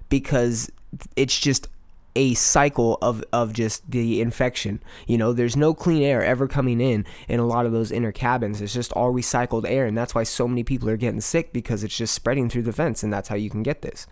because 0.09 0.73
it's 1.15 1.39
just 1.39 1.69
a 2.17 2.35
cycle 2.35 2.99
of, 3.01 3.23
of 3.33 3.53
just 3.53 3.89
the 3.89 4.21
infection. 4.21 4.83
You 5.07 5.19
know, 5.19 5.33
there's 5.33 5.57
no 5.57 5.73
clean 5.73 6.03
air 6.03 6.23
ever 6.25 6.49
coming 6.49 6.81
in 6.81 7.07
in 7.29 7.39
a 7.39 7.47
lot 7.47 7.65
of 7.65 7.71
those 7.71 7.93
inner 7.93 8.11
cabins. 8.11 8.61
It's 8.61 8.75
just 8.75 8.93
all 8.93 9.13
recycled 9.13 9.69
air, 9.69 9.87
and 9.87 9.97
that's 9.97 10.17
why 10.17 10.25
so 10.25 10.49
many 10.49 10.65
people 10.65 10.91
are 10.91 10.97
getting 10.97 11.21
sick 11.21 11.53
because 11.53 11.85
it's 11.85 11.97
just 11.97 12.13
spreading 12.13 12.51
through 12.51 12.63
the 12.63 12.73
vents, 12.73 13.05
and 13.05 13.13
that's 13.13 13.29
how 13.29 13.37
you 13.37 13.51
can 13.51 13.63
get 13.63 13.83
this. 13.83 14.09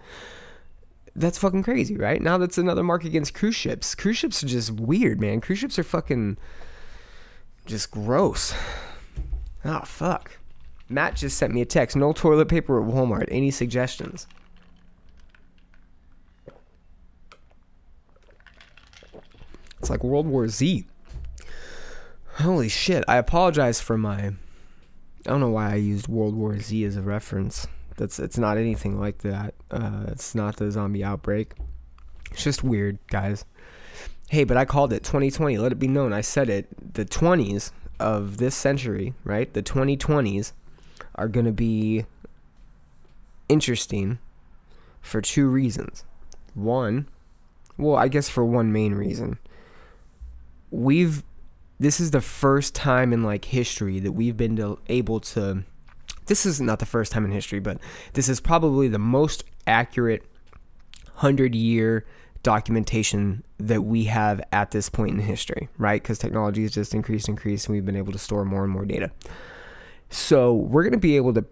That's 1.17 1.39
fucking 1.39 1.65
crazy, 1.65 1.97
right? 1.97 2.23
Now 2.23 2.39
that's 2.39 2.59
another 2.59 2.85
mark 2.85 3.05
against 3.05 3.35
cruise 3.35 3.57
ships. 3.57 3.97
Cruise 3.97 4.19
ships 4.19 4.43
are 4.45 4.49
just 4.49 4.71
weird, 4.71 5.21
man. 5.21 5.41
Cruise 5.41 5.59
ships 5.59 5.79
are 5.81 5.85
fucking 5.85 6.39
just 7.67 7.91
gross. 7.91 8.55
Oh, 9.65 9.83
fuck. 9.85 10.39
Matt 10.93 11.17
just 11.17 11.39
sent 11.39 11.53
me 11.53 11.61
a 11.61 11.67
text. 11.67 11.97
No 11.97 12.13
toilet 12.13 12.49
paper 12.49 12.81
at 12.81 12.87
Walmart. 12.87 13.29
Any 13.29 13.51
suggestions? 13.51 14.27
It's 19.79 19.91
like 19.91 20.05
World 20.05 20.27
War 20.27 20.47
Z. 20.49 20.87
Holy 22.37 22.69
shit. 22.69 23.05
I 23.09 23.17
apologize 23.17 23.81
for 23.81 23.99
my. 23.99 24.33
I 25.27 25.31
don't 25.31 25.41
know 25.41 25.51
why 25.51 25.73
I 25.73 25.77
used 25.77 26.09
World 26.09 26.37
War 26.37 26.59
Z 26.59 26.85
as 26.85 26.97
a 26.97 27.03
reference. 27.03 27.67
That's 27.97 28.19
it's 28.19 28.39
not 28.39 28.59
anything 28.59 28.99
like 28.99 29.19
that. 29.19 29.55
Uh, 29.71 30.05
it's 30.09 30.35
not 30.35 30.57
the 30.57 30.71
zombie 30.71 31.05
outbreak. 31.05 31.53
It's 32.31 32.45
just 32.45 32.63
weird, 32.63 32.99
guys. 33.09 33.45
Hey, 34.31 34.45
but 34.45 34.57
I 34.57 34.65
called 34.65 34.93
it 34.93 35.05
2020. 35.05 35.59
Let 35.59 35.73
it 35.73 35.79
be 35.79 35.89
known. 35.89 36.13
I 36.13 36.23
said 36.23 36.49
it. 36.49 36.95
The 36.95 37.05
20s 37.05 37.73
of 38.01 38.39
this 38.39 38.55
century, 38.55 39.15
right? 39.25 39.53
The 39.53 39.63
2020s 39.63 40.53
are 41.15 41.29
going 41.29 41.47
to 41.47 41.53
be 41.53 42.07
interesting 43.49 44.19
for 45.01 45.21
two 45.21 45.49
reasons. 45.49 46.05
One, 46.55 47.09
well, 47.77 47.97
I 47.97 48.09
guess 48.09 48.29
for 48.29 48.45
one 48.45 48.73
main 48.73 48.95
reason. 48.95 49.39
We've 50.71 51.23
this 51.79 51.99
is 51.99 52.13
the 52.13 52.21
first 52.21 52.75
time 52.75 53.13
in 53.13 53.25
like 53.25 53.47
history 53.47 53.99
that 53.99 54.13
we've 54.13 54.37
been 54.37 54.77
able 54.89 55.19
to 55.19 55.65
this 56.27 56.47
is 56.47 56.61
not 56.61 56.79
the 56.79 56.87
first 56.87 57.13
time 57.13 57.25
in 57.25 57.33
history, 57.33 57.59
but 57.59 57.79
this 58.13 58.29
is 58.29 58.41
probably 58.41 58.89
the 58.89 58.99
most 58.99 59.45
accurate 59.67 60.23
100 61.15 61.55
year 61.55 62.07
documentation 62.43 63.45
that 63.59 63.83
we 63.83 64.05
have 64.05 64.43
at 64.53 64.71
this 64.71 64.89
point 64.89 65.11
in 65.11 65.21
history, 65.21 65.69
right? 65.79 66.03
Because 66.03 66.19
technology 66.19 66.63
has 66.63 66.73
just 66.73 66.95
increased, 66.95 67.29
increased, 67.29 67.67
and 67.67 67.75
we've 67.75 67.87
been 67.87 67.97
able 67.97 68.13
to 68.13 68.19
store 68.19 68.45
more 68.45 68.65
and 68.65 68.73
more 68.73 68.85
data. 68.85 69.11
So 70.13 70.55
we're 70.55 70.83
going 70.85 70.93
to 70.93 70.99
be 70.99 71.17
able 71.17 71.35
to 71.35 71.45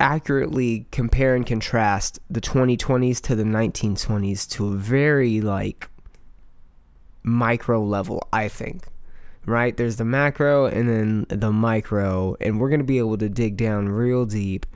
accurately 0.00 0.86
compare 0.90 1.34
and 1.34 1.46
contrast 1.46 2.18
the 2.30 2.40
2020s 2.40 3.20
to 3.20 3.36
the 3.36 3.44
1920s 3.44 4.48
to 4.50 4.68
a 4.68 4.76
very 4.76 5.40
like 5.40 5.88
micro 7.22 7.82
level, 7.82 8.26
I 8.32 8.48
think 8.48 8.86
right? 9.46 9.76
There's 9.76 9.96
the 9.96 10.04
macro 10.04 10.66
and 10.66 10.88
then 10.88 11.26
the 11.28 11.52
micro, 11.52 12.36
and 12.40 12.60
we're 12.60 12.68
going 12.68 12.80
to 12.80 12.84
be 12.84 12.98
able 12.98 13.18
to 13.18 13.28
dig 13.28 13.56
down 13.56 13.88
real 13.88 14.24
deep 14.24 14.66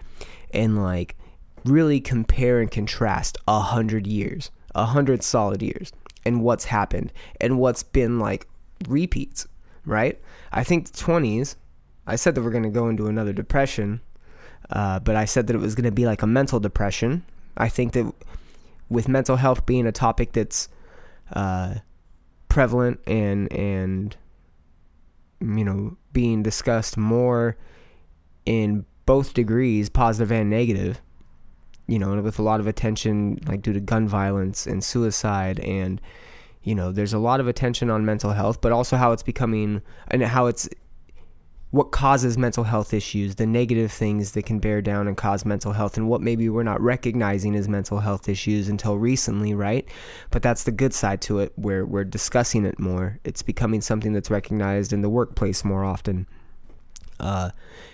and 0.53 0.83
like 0.83 1.17
really 1.65 2.01
compare 2.01 2.61
and 2.61 2.71
contrast 2.71 3.39
a 3.47 3.61
hundred 3.61 4.07
years, 4.07 4.51
a 4.75 4.87
hundred 4.87 5.23
solid 5.23 5.63
years, 5.63 5.93
and 6.25 6.43
what's 6.43 6.67
happened 6.67 7.13
and 7.41 7.59
what's 7.59 7.83
been 7.83 8.19
like 8.19 8.49
repeats, 8.89 9.47
right? 9.85 10.21
I 10.53 10.65
think 10.65 10.91
the 10.91 10.99
20s, 10.99 11.57
I 12.07 12.17
said 12.17 12.35
that 12.35 12.43
we're 12.43 12.51
going 12.51 12.63
to 12.63 12.71
go 12.71 12.89
into 12.89 13.07
another 13.07 13.33
depression, 13.33 14.01
uh, 14.71 15.01
but 15.01 15.17
I 15.17 15.25
said 15.25 15.47
that 15.49 15.57
it 15.57 15.61
was 15.61 15.75
going 15.75 15.85
to 15.85 15.93
be 15.93 16.07
like 16.07 16.23
a 16.23 16.27
mental 16.27 16.61
depression. 16.61 17.25
I 17.57 17.69
think 17.69 17.93
that 17.95 18.13
with 18.89 19.09
mental 19.09 19.37
health 19.37 19.67
being 19.67 19.87
a 19.87 19.93
topic 19.93 20.33
that's 20.33 20.69
uh, 21.33 21.77
prevalent 22.49 23.01
and 23.07 23.53
and 23.53 24.17
you 25.41 25.65
know, 25.65 25.97
being 26.13 26.43
discussed 26.43 26.97
more 26.97 27.57
in 28.45 28.85
both 29.05 29.35
degrees, 29.35 29.89
positive 29.89 30.33
and 30.33 30.51
negative, 30.51 31.01
you 31.87 31.99
know, 31.99 32.21
with 32.23 32.39
a 32.39 32.43
lot 32.43 32.61
of 32.61 32.67
attention, 32.67 33.39
like 33.47 33.63
due 33.63 33.73
to 33.73 33.81
gun 33.81 34.09
violence 34.09 34.67
and 34.67 34.83
suicide. 34.83 35.61
And, 35.61 36.01
you 36.63 36.75
know, 36.75 36.91
there's 36.91 37.13
a 37.13 37.19
lot 37.19 37.41
of 37.41 37.47
attention 37.47 37.91
on 37.91 38.05
mental 38.05 38.33
health, 38.33 38.61
but 38.61 38.73
also 38.73 38.97
how 38.97 39.13
it's 39.13 39.23
becoming 39.23 39.83
and 40.09 40.23
how 40.23 40.47
it's 40.47 40.69
what 41.77 41.93
causes 41.93 42.39
mental 42.39 42.65
health 42.65 42.95
issues, 42.95 43.35
the 43.35 43.47
negative 43.47 43.93
things 43.93 44.33
that 44.33 44.47
can 44.47 44.59
bear 44.59 44.81
down 44.81 45.07
and 45.07 45.15
cause 45.15 45.45
mental 45.45 45.73
health, 45.73 45.99
and 45.99 46.09
what 46.09 46.23
maybe 46.23 46.49
we're 46.49 46.63
not 46.63 46.81
recognizing 46.81 47.55
as 47.55 47.69
mental 47.69 48.01
health 48.01 48.31
issues 48.31 48.67
until 48.67 48.97
recently, 48.97 49.55
right? 49.55 49.87
But 50.31 50.43
that's 50.43 50.65
the 50.65 50.73
good 50.73 50.95
side 50.95 51.21
to 51.23 51.41
it, 51.41 51.53
where 51.57 51.85
we're 51.85 52.05
discussing 52.05 52.65
it 52.65 52.79
more. 52.79 53.19
It's 53.25 53.43
becoming 53.43 53.83
something 53.83 54.15
that's 54.15 54.31
recognized 54.31 54.95
in 54.95 55.03
the 55.03 55.11
workplace 55.11 55.67
more 55.67 55.85
often, 55.85 56.27
uh, 57.21 57.51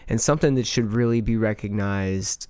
and 0.09 0.21
something 0.21 0.55
that 0.55 0.67
should 0.69 0.93
really 0.93 1.21
be 1.21 1.37
recognized, 1.37 2.47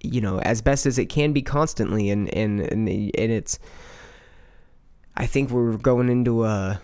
you 0.00 0.20
know, 0.20 0.38
as 0.42 0.62
best 0.62 0.86
as 0.86 0.96
it 0.96 1.06
can 1.06 1.32
be 1.32 1.42
constantly. 1.42 2.08
And 2.08 2.32
and 2.32 2.60
and, 2.60 2.88
and 2.88 3.32
it's, 3.32 3.58
I 5.16 5.26
think 5.26 5.50
we're 5.50 5.76
going 5.76 6.08
into 6.08 6.44
a 6.44 6.80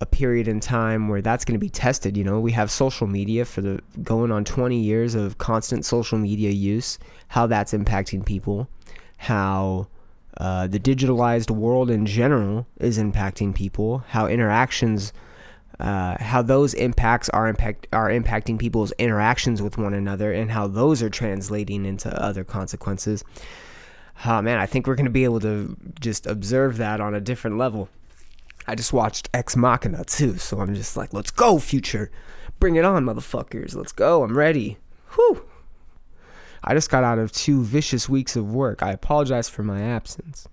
a 0.00 0.06
period 0.06 0.46
in 0.46 0.60
time 0.60 1.08
where 1.08 1.22
that's 1.22 1.44
going 1.44 1.54
to 1.54 1.64
be 1.64 1.70
tested. 1.70 2.16
You 2.16 2.24
know, 2.24 2.38
we 2.38 2.52
have 2.52 2.70
social 2.70 3.06
media 3.06 3.44
for 3.44 3.62
the 3.62 3.80
going 4.02 4.30
on 4.30 4.44
20 4.44 4.78
years 4.78 5.14
of 5.14 5.38
constant 5.38 5.84
social 5.84 6.18
media 6.18 6.50
use, 6.50 6.98
how 7.28 7.46
that's 7.46 7.72
impacting 7.72 8.24
people, 8.24 8.68
how 9.16 9.88
uh, 10.38 10.66
the 10.66 10.78
digitalized 10.78 11.50
world 11.50 11.90
in 11.90 12.04
general 12.04 12.66
is 12.78 12.98
impacting 12.98 13.54
people, 13.54 14.04
how 14.08 14.26
interactions, 14.26 15.14
uh, 15.80 16.16
how 16.20 16.42
those 16.42 16.74
impacts 16.74 17.30
are 17.30 17.48
impact 17.48 17.86
are 17.92 18.10
impacting 18.10 18.58
people's 18.58 18.92
interactions 18.92 19.62
with 19.62 19.78
one 19.78 19.94
another, 19.94 20.30
and 20.32 20.50
how 20.50 20.66
those 20.66 21.02
are 21.02 21.10
translating 21.10 21.86
into 21.86 22.10
other 22.22 22.44
consequences. 22.44 23.24
Oh 24.26 24.42
man, 24.42 24.58
I 24.58 24.66
think 24.66 24.86
we're 24.86 24.94
going 24.94 25.04
to 25.06 25.10
be 25.10 25.24
able 25.24 25.40
to 25.40 25.74
just 26.00 26.26
observe 26.26 26.76
that 26.78 27.00
on 27.00 27.14
a 27.14 27.20
different 27.20 27.56
level. 27.56 27.88
I 28.66 28.74
just 28.74 28.92
watched 28.92 29.28
Ex 29.32 29.56
Machina 29.56 30.04
too, 30.04 30.38
so 30.38 30.60
I'm 30.60 30.74
just 30.74 30.96
like, 30.96 31.12
let's 31.12 31.30
go, 31.30 31.58
future. 31.58 32.10
Bring 32.58 32.76
it 32.76 32.84
on, 32.84 33.04
motherfuckers. 33.04 33.74
Let's 33.74 33.92
go. 33.92 34.22
I'm 34.22 34.36
ready. 34.36 34.78
Whew. 35.14 35.44
I 36.64 36.74
just 36.74 36.90
got 36.90 37.04
out 37.04 37.18
of 37.18 37.30
two 37.30 37.62
vicious 37.62 38.08
weeks 38.08 38.34
of 38.34 38.52
work. 38.52 38.82
I 38.82 38.90
apologize 38.90 39.48
for 39.48 39.62
my 39.62 39.80
absence. 39.80 40.48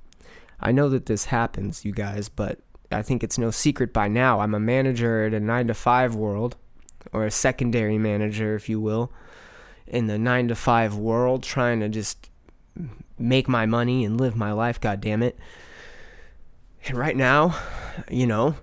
I 0.59 0.71
know 0.71 0.89
that 0.89 1.07
this 1.07 1.25
happens, 1.25 1.83
you 1.83 1.91
guys, 1.91 2.29
but 2.29 2.59
I 2.91 3.01
think 3.01 3.23
it's 3.23 3.37
no 3.37 3.51
secret 3.51 3.91
by 3.91 4.07
now. 4.07 4.39
I'm 4.41 4.53
a 4.53 4.59
manager 4.59 5.25
at 5.25 5.33
a 5.33 5.39
9 5.39 5.67
to 5.67 5.73
5 5.73 6.15
world, 6.15 6.55
or 7.11 7.25
a 7.25 7.31
secondary 7.31 7.97
manager, 7.97 8.55
if 8.55 8.69
you 8.69 8.79
will, 8.79 9.11
in 9.87 10.07
the 10.07 10.19
9 10.19 10.49
to 10.49 10.55
5 10.55 10.95
world, 10.95 11.43
trying 11.43 11.79
to 11.79 11.89
just 11.89 12.29
make 13.17 13.47
my 13.47 13.65
money 13.65 14.05
and 14.05 14.19
live 14.19 14.35
my 14.35 14.51
life, 14.51 14.79
God 14.79 15.01
damn 15.01 15.23
it. 15.23 15.37
And 16.85 16.97
right 16.97 17.15
now, 17.15 17.55
you 18.09 18.27
know, 18.27 18.55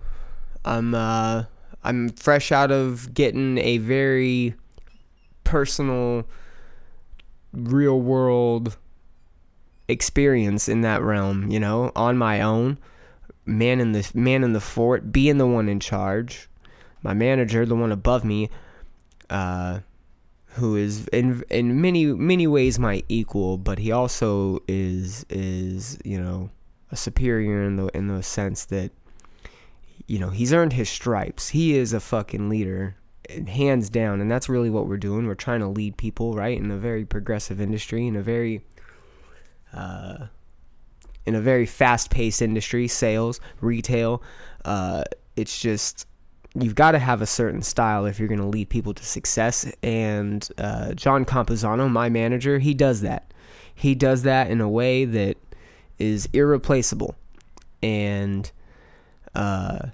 I'm 0.65 0.95
uh, 0.95 1.45
I'm 1.83 2.11
fresh 2.11 2.53
out 2.53 2.71
of 2.71 3.15
getting 3.15 3.59
a 3.59 3.79
very 3.79 4.55
personal, 5.45 6.27
real 7.53 8.01
world 8.01 8.77
experience 9.89 10.69
in 10.69 10.83
that 10.83 11.03
realm, 11.03 11.51
you 11.51 11.59
know, 11.59 11.93
on 11.97 12.19
my 12.19 12.41
own. 12.43 12.79
Man 13.47 13.81
in 13.81 13.93
the 13.93 14.09
man 14.15 14.45
in 14.45 14.53
the 14.53 14.61
fort, 14.61 15.11
being 15.11 15.39
the 15.39 15.47
one 15.47 15.69
in 15.69 15.81
charge. 15.81 16.49
My 17.03 17.15
manager, 17.15 17.65
the 17.65 17.75
one 17.75 17.91
above 17.91 18.23
me, 18.23 18.51
uh, 19.31 19.81
who 20.55 20.77
is 20.77 21.09
in 21.09 21.43
in 21.49 21.81
many 21.81 22.05
many 22.07 22.47
ways 22.47 22.79
my 22.79 23.03
equal, 23.09 23.57
but 23.57 23.79
he 23.79 23.91
also 23.91 24.63
is 24.69 25.25
is 25.31 25.99
you 26.05 26.21
know 26.21 26.51
a 26.91 26.97
superior 26.97 27.63
in 27.63 27.77
the 27.77 27.87
in 27.89 28.09
the 28.09 28.23
sense 28.23 28.65
that 28.67 28.91
you 30.07 30.19
know 30.19 30.31
he's 30.31 30.53
earned 30.53 30.73
his 30.73 30.89
stripes. 30.89 31.51
He 31.51 31.77
is 31.77 31.93
a 31.93 32.01
fucking 32.01 32.49
leader, 32.49 32.97
hands 33.49 33.91
down, 33.91 34.21
and 34.21 34.31
that's 34.31 34.49
really 34.49 34.71
what 34.71 34.87
we're 34.87 34.97
doing. 34.97 35.27
We're 35.27 35.35
trying 35.35 35.61
to 35.61 35.69
lead 35.69 35.97
people 35.97 36.35
right 36.35 36.59
in 36.59 36.71
a 36.71 36.79
very 36.79 37.05
progressive 37.05 37.61
industry, 37.61 38.07
in 38.07 38.17
a 38.17 38.23
very 38.23 38.65
uh, 39.73 40.27
in 41.27 41.35
a 41.35 41.41
very 41.41 41.67
fast 41.67 42.11
paced 42.11 42.43
industry, 42.43 42.89
sales, 42.89 43.41
retail. 43.61 44.23
Uh, 44.65 45.05
it's 45.37 45.61
just 45.61 46.07
you've 46.55 46.75
got 46.75 46.93
to 46.93 46.99
have 46.99 47.23
a 47.23 47.27
certain 47.27 47.63
style 47.63 48.07
if 48.07 48.19
you're 48.19 48.29
going 48.29 48.41
to 48.41 48.47
lead 48.47 48.69
people 48.69 48.93
to 48.95 49.05
success. 49.05 49.71
And 49.83 50.47
uh, 50.59 50.95
John 50.95 51.25
Campuzano, 51.25 51.91
my 51.91 52.09
manager, 52.09 52.59
he 52.59 52.75
does 52.75 53.03
that. 53.03 53.33
He 53.75 53.95
does 53.95 54.25
that 54.25 54.51
in 54.51 54.61
a 54.61 54.69
way 54.69 55.05
that 55.05 55.37
is 56.01 56.29
irreplaceable. 56.33 57.15
And 57.83 58.51
uh, 59.35 59.89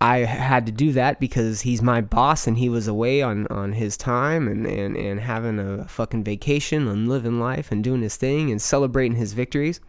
I 0.00 0.18
had 0.18 0.66
to 0.66 0.72
do 0.72 0.92
that 0.92 1.18
because 1.20 1.62
he's 1.62 1.82
my 1.82 2.00
boss 2.00 2.46
and 2.46 2.58
he 2.58 2.68
was 2.68 2.86
away 2.86 3.22
on, 3.22 3.46
on 3.48 3.72
his 3.72 3.96
time 3.96 4.48
and, 4.48 4.66
and, 4.66 4.96
and 4.96 5.20
having 5.20 5.58
a 5.58 5.88
fucking 5.88 6.24
vacation 6.24 6.88
and 6.88 7.08
living 7.08 7.40
life 7.40 7.72
and 7.72 7.82
doing 7.82 8.02
his 8.02 8.16
thing 8.16 8.50
and 8.50 8.60
celebrating 8.60 9.16
his 9.16 9.32
victories. 9.32 9.80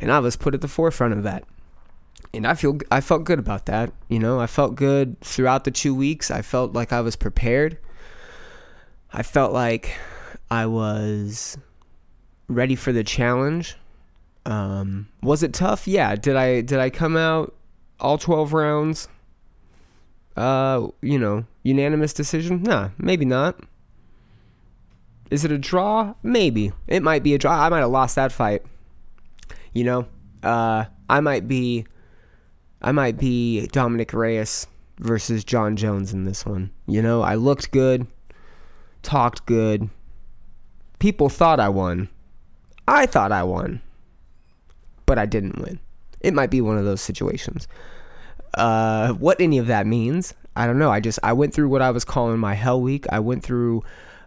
And 0.00 0.10
I 0.10 0.18
was 0.20 0.36
put 0.36 0.54
at 0.54 0.60
the 0.60 0.68
forefront 0.68 1.14
of 1.14 1.22
that 1.24 1.44
and 2.34 2.46
I 2.46 2.54
feel 2.54 2.78
I 2.90 3.00
felt 3.00 3.24
good 3.24 3.38
about 3.38 3.66
that. 3.66 3.92
You 4.08 4.18
know, 4.18 4.40
I 4.40 4.46
felt 4.46 4.74
good 4.74 5.20
throughout 5.20 5.64
the 5.64 5.70
two 5.70 5.94
weeks. 5.94 6.30
I 6.30 6.42
felt 6.42 6.72
like 6.72 6.92
I 6.92 7.00
was 7.00 7.16
prepared. 7.16 7.78
I 9.12 9.22
felt 9.22 9.52
like 9.52 9.96
I 10.50 10.66
was 10.66 11.56
ready 12.48 12.74
for 12.74 12.92
the 12.92 13.04
challenge. 13.04 13.76
Um, 14.46 15.08
was 15.22 15.42
it 15.42 15.54
tough? 15.54 15.86
Yeah. 15.88 16.16
Did 16.16 16.36
I 16.36 16.60
did 16.60 16.78
I 16.78 16.90
come 16.90 17.16
out 17.16 17.54
all 18.00 18.18
twelve 18.18 18.52
rounds? 18.52 19.08
Uh, 20.36 20.88
you 21.00 21.18
know, 21.18 21.44
unanimous 21.62 22.12
decision? 22.12 22.62
Nah, 22.62 22.90
maybe 22.98 23.24
not. 23.24 23.58
Is 25.30 25.44
it 25.44 25.52
a 25.52 25.58
draw? 25.58 26.14
Maybe. 26.22 26.72
It 26.86 27.02
might 27.02 27.22
be 27.22 27.34
a 27.34 27.38
draw. 27.38 27.52
I 27.52 27.68
might 27.68 27.80
have 27.80 27.90
lost 27.90 28.16
that 28.16 28.32
fight. 28.32 28.62
You 29.72 29.84
know, 29.84 30.06
uh, 30.42 30.84
I 31.08 31.20
might 31.20 31.48
be 31.48 31.86
I 32.84 32.92
might 32.92 33.16
be 33.16 33.66
Dominick 33.68 34.12
Reyes 34.12 34.66
versus 34.98 35.42
Jon 35.42 35.74
Jones 35.74 36.12
in 36.12 36.24
this 36.24 36.44
one. 36.44 36.70
You 36.86 37.00
know, 37.00 37.22
I 37.22 37.34
looked 37.34 37.70
good, 37.70 38.06
talked 39.02 39.46
good. 39.46 39.88
People 40.98 41.28
thought 41.28 41.60
I 41.60 41.70
won. 41.70 42.08
I 42.86 43.06
thought 43.06 43.32
I 43.32 43.42
won, 43.42 43.80
but 45.06 45.18
I 45.18 45.26
didn't 45.26 45.58
win. 45.58 45.78
It 46.20 46.34
might 46.34 46.50
be 46.50 46.60
one 46.60 46.78
of 46.78 46.84
those 46.84 47.00
situations. 47.00 47.68
Uh, 48.54 49.12
what 49.14 49.40
any 49.40 49.58
of 49.58 49.66
that 49.66 49.86
means, 49.86 50.34
I 50.56 50.66
don't 50.66 50.78
know. 50.78 50.90
I 50.90 51.00
just 51.00 51.18
I 51.22 51.32
went 51.32 51.52
through 51.52 51.68
what 51.68 51.82
I 51.82 51.90
was 51.90 52.04
calling 52.04 52.38
my 52.38 52.54
hell 52.54 52.80
week. 52.80 53.06
I 53.10 53.18
went 53.18 53.42
through 53.42 53.82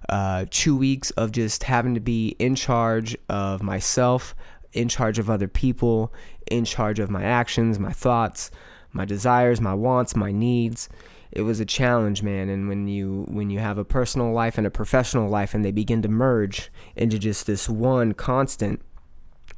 uh, 0.10 0.46
two 0.50 0.76
weeks 0.76 1.12
of 1.12 1.32
just 1.32 1.64
having 1.64 1.94
to 1.96 2.00
be 2.00 2.36
in 2.40 2.56
charge 2.56 3.18
of 3.30 3.64
myself, 3.64 4.36
in 4.74 4.90
charge 4.90 5.20
of 5.20 5.30
other 5.30 5.48
people, 5.48 6.14
in 6.52 6.66
charge 6.66 7.00
of 7.00 7.10
my 7.10 7.24
actions, 7.24 7.80
my 7.80 7.92
thoughts, 7.92 8.52
my 8.92 9.06
desires, 9.06 9.62
my 9.62 9.74
wants, 9.74 10.16
my 10.16 10.32
needs. 10.32 10.90
It 11.32 11.42
was 11.42 11.60
a 11.60 11.66
challenge, 11.66 12.24
man, 12.24 12.50
and 12.50 12.68
when 12.68 12.88
you 12.88 13.26
when 13.30 13.50
you 13.50 13.60
have 13.60 13.78
a 13.78 13.86
personal 13.86 14.32
life 14.32 14.58
and 14.58 14.66
a 14.66 14.72
professional 14.72 15.30
life 15.30 15.54
and 15.54 15.63
they 15.63 15.72
begin 15.72 16.02
to 16.02 16.10
merge 16.10 16.72
into 16.96 17.20
just 17.20 17.46
this 17.48 17.70
one 17.70 18.13
constant, 18.13 18.82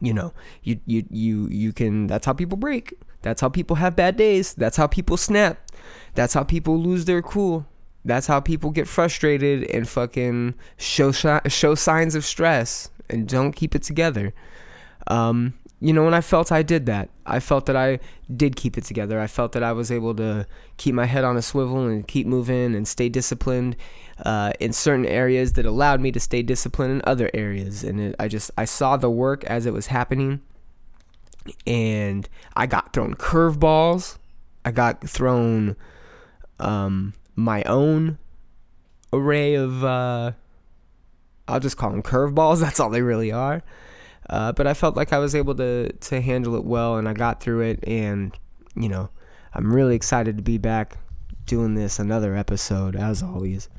you 0.01 0.13
know, 0.13 0.33
you 0.63 0.79
you 0.85 1.05
you 1.09 1.47
you 1.49 1.73
can 1.73 2.07
that's 2.07 2.25
how 2.25 2.33
people 2.33 2.57
break. 2.57 2.93
That's 3.21 3.41
how 3.41 3.49
people 3.49 3.77
have 3.77 3.95
bad 3.95 4.15
days. 4.15 4.53
That's 4.53 4.77
how 4.77 4.87
people 4.87 5.17
snap. 5.17 5.59
That's 6.15 6.33
how 6.33 6.43
people 6.43 6.79
lose 6.79 7.05
their 7.05 7.21
cool. 7.21 7.65
That's 8.05 8.27
how 8.27 8.39
people 8.39 8.71
get 8.71 8.87
frustrated 8.87 9.63
and 9.71 9.87
fucking 9.87 10.55
show 10.77 11.11
show 11.11 11.75
signs 11.75 12.15
of 12.15 12.23
stress 12.23 12.89
and 13.09 13.27
don't 13.27 13.53
keep 13.53 13.75
it 13.75 13.83
together. 13.83 14.33
Um, 15.07 15.53
you 15.81 15.93
know, 15.93 16.05
and 16.05 16.15
I 16.15 16.21
felt 16.21 16.51
I 16.51 16.61
did 16.61 16.85
that. 16.87 17.09
I 17.25 17.39
felt 17.39 17.65
that 17.67 17.75
I 17.75 17.99
did 18.35 18.57
keep 18.57 18.77
it 18.77 18.83
together. 18.83 19.19
I 19.19 19.27
felt 19.27 19.53
that 19.53 19.63
I 19.63 19.71
was 19.71 19.91
able 19.91 20.13
to 20.15 20.45
keep 20.75 20.93
my 20.93 21.05
head 21.05 21.23
on 21.23 21.37
a 21.37 21.41
swivel 21.41 21.87
and 21.87 22.05
keep 22.05 22.27
moving 22.27 22.75
and 22.75 22.85
stay 22.85 23.07
disciplined 23.07 23.77
uh, 24.25 24.51
in 24.59 24.73
certain 24.73 25.05
areas 25.05 25.53
that 25.53 25.65
allowed 25.65 26.01
me 26.01 26.11
to 26.11 26.19
stay 26.19 26.41
disciplined 26.41 26.91
in 26.91 27.01
other 27.05 27.31
areas. 27.33 27.83
And 27.85 27.99
it, 27.99 28.15
I 28.19 28.27
just 28.27 28.51
I 28.57 28.65
saw 28.65 28.97
the 28.97 29.09
work 29.09 29.45
as 29.45 29.65
it 29.65 29.71
was 29.71 29.87
happening, 29.87 30.41
and 31.65 32.27
I 32.57 32.65
got 32.65 32.91
thrown 32.91 33.13
curveballs. 33.13 34.17
I 34.65 34.71
got 34.71 35.07
thrown 35.07 35.77
um, 36.59 37.13
my 37.37 37.63
own 37.63 38.17
array 39.13 39.53
of. 39.53 39.83
Uh, 39.85 40.33
I'll 41.47 41.61
just 41.61 41.77
call 41.77 41.91
them 41.91 42.03
curveballs. 42.03 42.59
That's 42.61 42.81
all 42.81 42.89
they 42.89 43.01
really 43.01 43.31
are. 43.31 43.63
Uh, 44.29 44.51
but 44.51 44.67
I 44.67 44.73
felt 44.73 44.95
like 44.95 45.11
I 45.11 45.17
was 45.17 45.33
able 45.33 45.55
to 45.55 45.91
to 45.91 46.21
handle 46.21 46.55
it 46.55 46.63
well, 46.63 46.97
and 46.97 47.09
I 47.09 47.13
got 47.13 47.41
through 47.41 47.61
it. 47.61 47.83
And 47.87 48.37
you 48.75 48.89
know, 48.89 49.09
I'm 49.53 49.73
really 49.73 49.95
excited 49.95 50.37
to 50.37 50.43
be 50.43 50.57
back 50.57 50.97
doing 51.45 51.73
this 51.73 51.99
another 51.99 52.35
episode 52.35 52.95
as 52.95 53.23
always. 53.23 53.69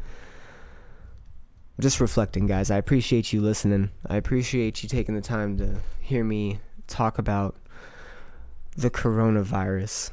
Just 1.78 2.00
reflecting, 2.00 2.46
guys. 2.46 2.70
I 2.70 2.76
appreciate 2.76 3.32
you 3.32 3.40
listening. 3.40 3.90
I 4.06 4.16
appreciate 4.16 4.82
you 4.82 4.88
taking 4.88 5.14
the 5.14 5.22
time 5.22 5.56
to 5.58 5.76
hear 6.00 6.24
me 6.24 6.58
talk 6.88 7.16
about 7.16 7.56
the 8.76 8.90
coronavirus 8.90 10.10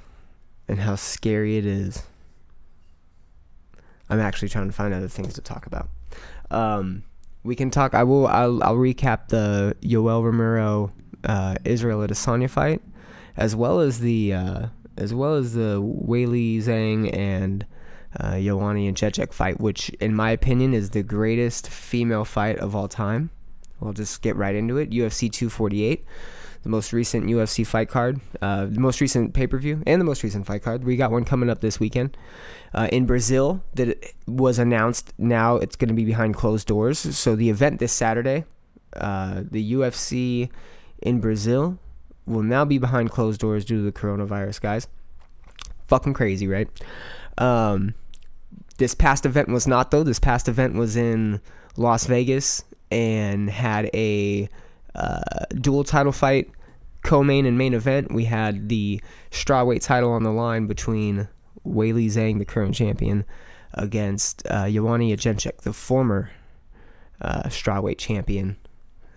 and 0.67 0.79
how 0.79 0.95
scary 0.95 1.57
it 1.57 1.65
is. 1.65 2.03
I'm 4.09 4.19
actually 4.19 4.49
trying 4.49 4.67
to 4.67 4.73
find 4.73 4.93
other 4.93 5.07
things 5.07 5.33
to 5.33 5.41
talk 5.41 5.65
about. 5.65 5.89
Um, 6.49 7.03
we 7.47 7.55
can 7.55 7.71
talk. 7.71 7.93
I 7.93 8.03
will. 8.03 8.27
I'll, 8.27 8.61
I'll 8.61 8.75
recap 8.75 9.29
the 9.29 9.75
Yoel 9.81 10.23
Romero 10.23 10.91
uh, 11.23 11.55
Israel 11.63 12.05
Adesanya 12.05 12.49
fight, 12.49 12.81
as 13.37 13.55
well 13.55 13.79
as 13.79 14.01
the 14.01 14.33
uh, 14.33 14.67
as 14.97 15.13
well 15.13 15.35
as 15.35 15.53
the 15.53 15.81
Weili 15.81 16.57
Zhang 16.57 17.15
and 17.15 17.65
uh, 18.19 18.33
and 18.33 18.43
Jędrzejczyk 18.43 19.33
fight, 19.33 19.61
which 19.61 19.89
in 20.01 20.13
my 20.13 20.31
opinion 20.31 20.73
is 20.73 20.89
the 20.89 21.03
greatest 21.03 21.69
female 21.69 22.25
fight 22.25 22.57
of 22.59 22.75
all 22.75 22.89
time. 22.89 23.29
We'll 23.79 23.93
just 23.93 24.21
get 24.21 24.35
right 24.35 24.55
into 24.55 24.77
it. 24.77 24.89
UFC 24.89 25.31
248 25.31 26.03
the 26.67 26.71
most 26.71 26.91
recent 26.91 27.25
UFC 27.25 27.65
fight 27.65 27.87
card, 27.87 28.19
uh, 28.41 28.65
the 28.65 28.79
most 28.79 28.99
recent 28.99 29.33
pay 29.33 29.47
per 29.47 29.57
view, 29.57 29.81
and 29.87 30.01
the 30.01 30.05
most 30.05 30.21
recent 30.21 30.45
fight 30.45 30.61
card. 30.61 30.83
We 30.83 30.97
got 30.97 31.11
one 31.11 31.23
coming 31.23 31.49
up 31.49 31.61
this 31.61 31.79
weekend 31.79 32.17
uh, 32.73 32.89
in 32.91 33.05
Brazil 33.05 33.63
that 33.75 33.97
was 34.27 34.59
announced. 34.59 35.13
Now 35.17 35.55
it's 35.55 35.77
going 35.77 35.87
to 35.87 35.93
be 35.93 36.03
behind 36.03 36.35
closed 36.35 36.67
doors. 36.67 36.99
So 36.99 37.37
the 37.37 37.49
event 37.49 37.79
this 37.79 37.93
Saturday, 37.93 38.43
uh, 38.97 39.43
the 39.49 39.73
UFC 39.73 40.49
in 41.01 41.21
Brazil, 41.21 41.79
will 42.25 42.43
now 42.43 42.65
be 42.65 42.77
behind 42.77 43.11
closed 43.11 43.39
doors 43.39 43.63
due 43.63 43.77
to 43.77 43.83
the 43.83 43.93
coronavirus, 43.93 44.59
guys. 44.59 44.87
Fucking 45.87 46.13
crazy, 46.13 46.49
right? 46.49 46.67
Um, 47.37 47.95
this 48.77 48.93
past 48.93 49.25
event 49.25 49.47
was 49.47 49.67
not 49.67 49.91
though. 49.91 50.03
This 50.03 50.19
past 50.19 50.49
event 50.49 50.73
was 50.75 50.97
in 50.97 51.39
Las 51.77 52.07
Vegas 52.07 52.65
and 52.91 53.49
had 53.49 53.89
a 53.93 54.49
uh, 54.95 55.45
dual 55.61 55.85
title 55.85 56.11
fight 56.11 56.51
co-main 57.07 57.45
and 57.45 57.57
main 57.57 57.73
event, 57.73 58.11
we 58.11 58.25
had 58.25 58.67
the 58.67 59.01
strawweight 59.31 59.81
title 59.81 60.11
on 60.11 60.23
the 60.23 60.31
line 60.31 60.67
between 60.67 61.29
Weili 61.65 62.07
Zhang, 62.07 62.37
the 62.37 62.43
current 62.43 62.75
champion, 62.75 63.23
against 63.73 64.45
uh, 64.49 64.65
Jędrzejczyk, 64.65 65.61
the 65.61 65.71
former 65.71 66.31
uh, 67.21 67.43
strawweight 67.43 67.97
champion. 67.97 68.57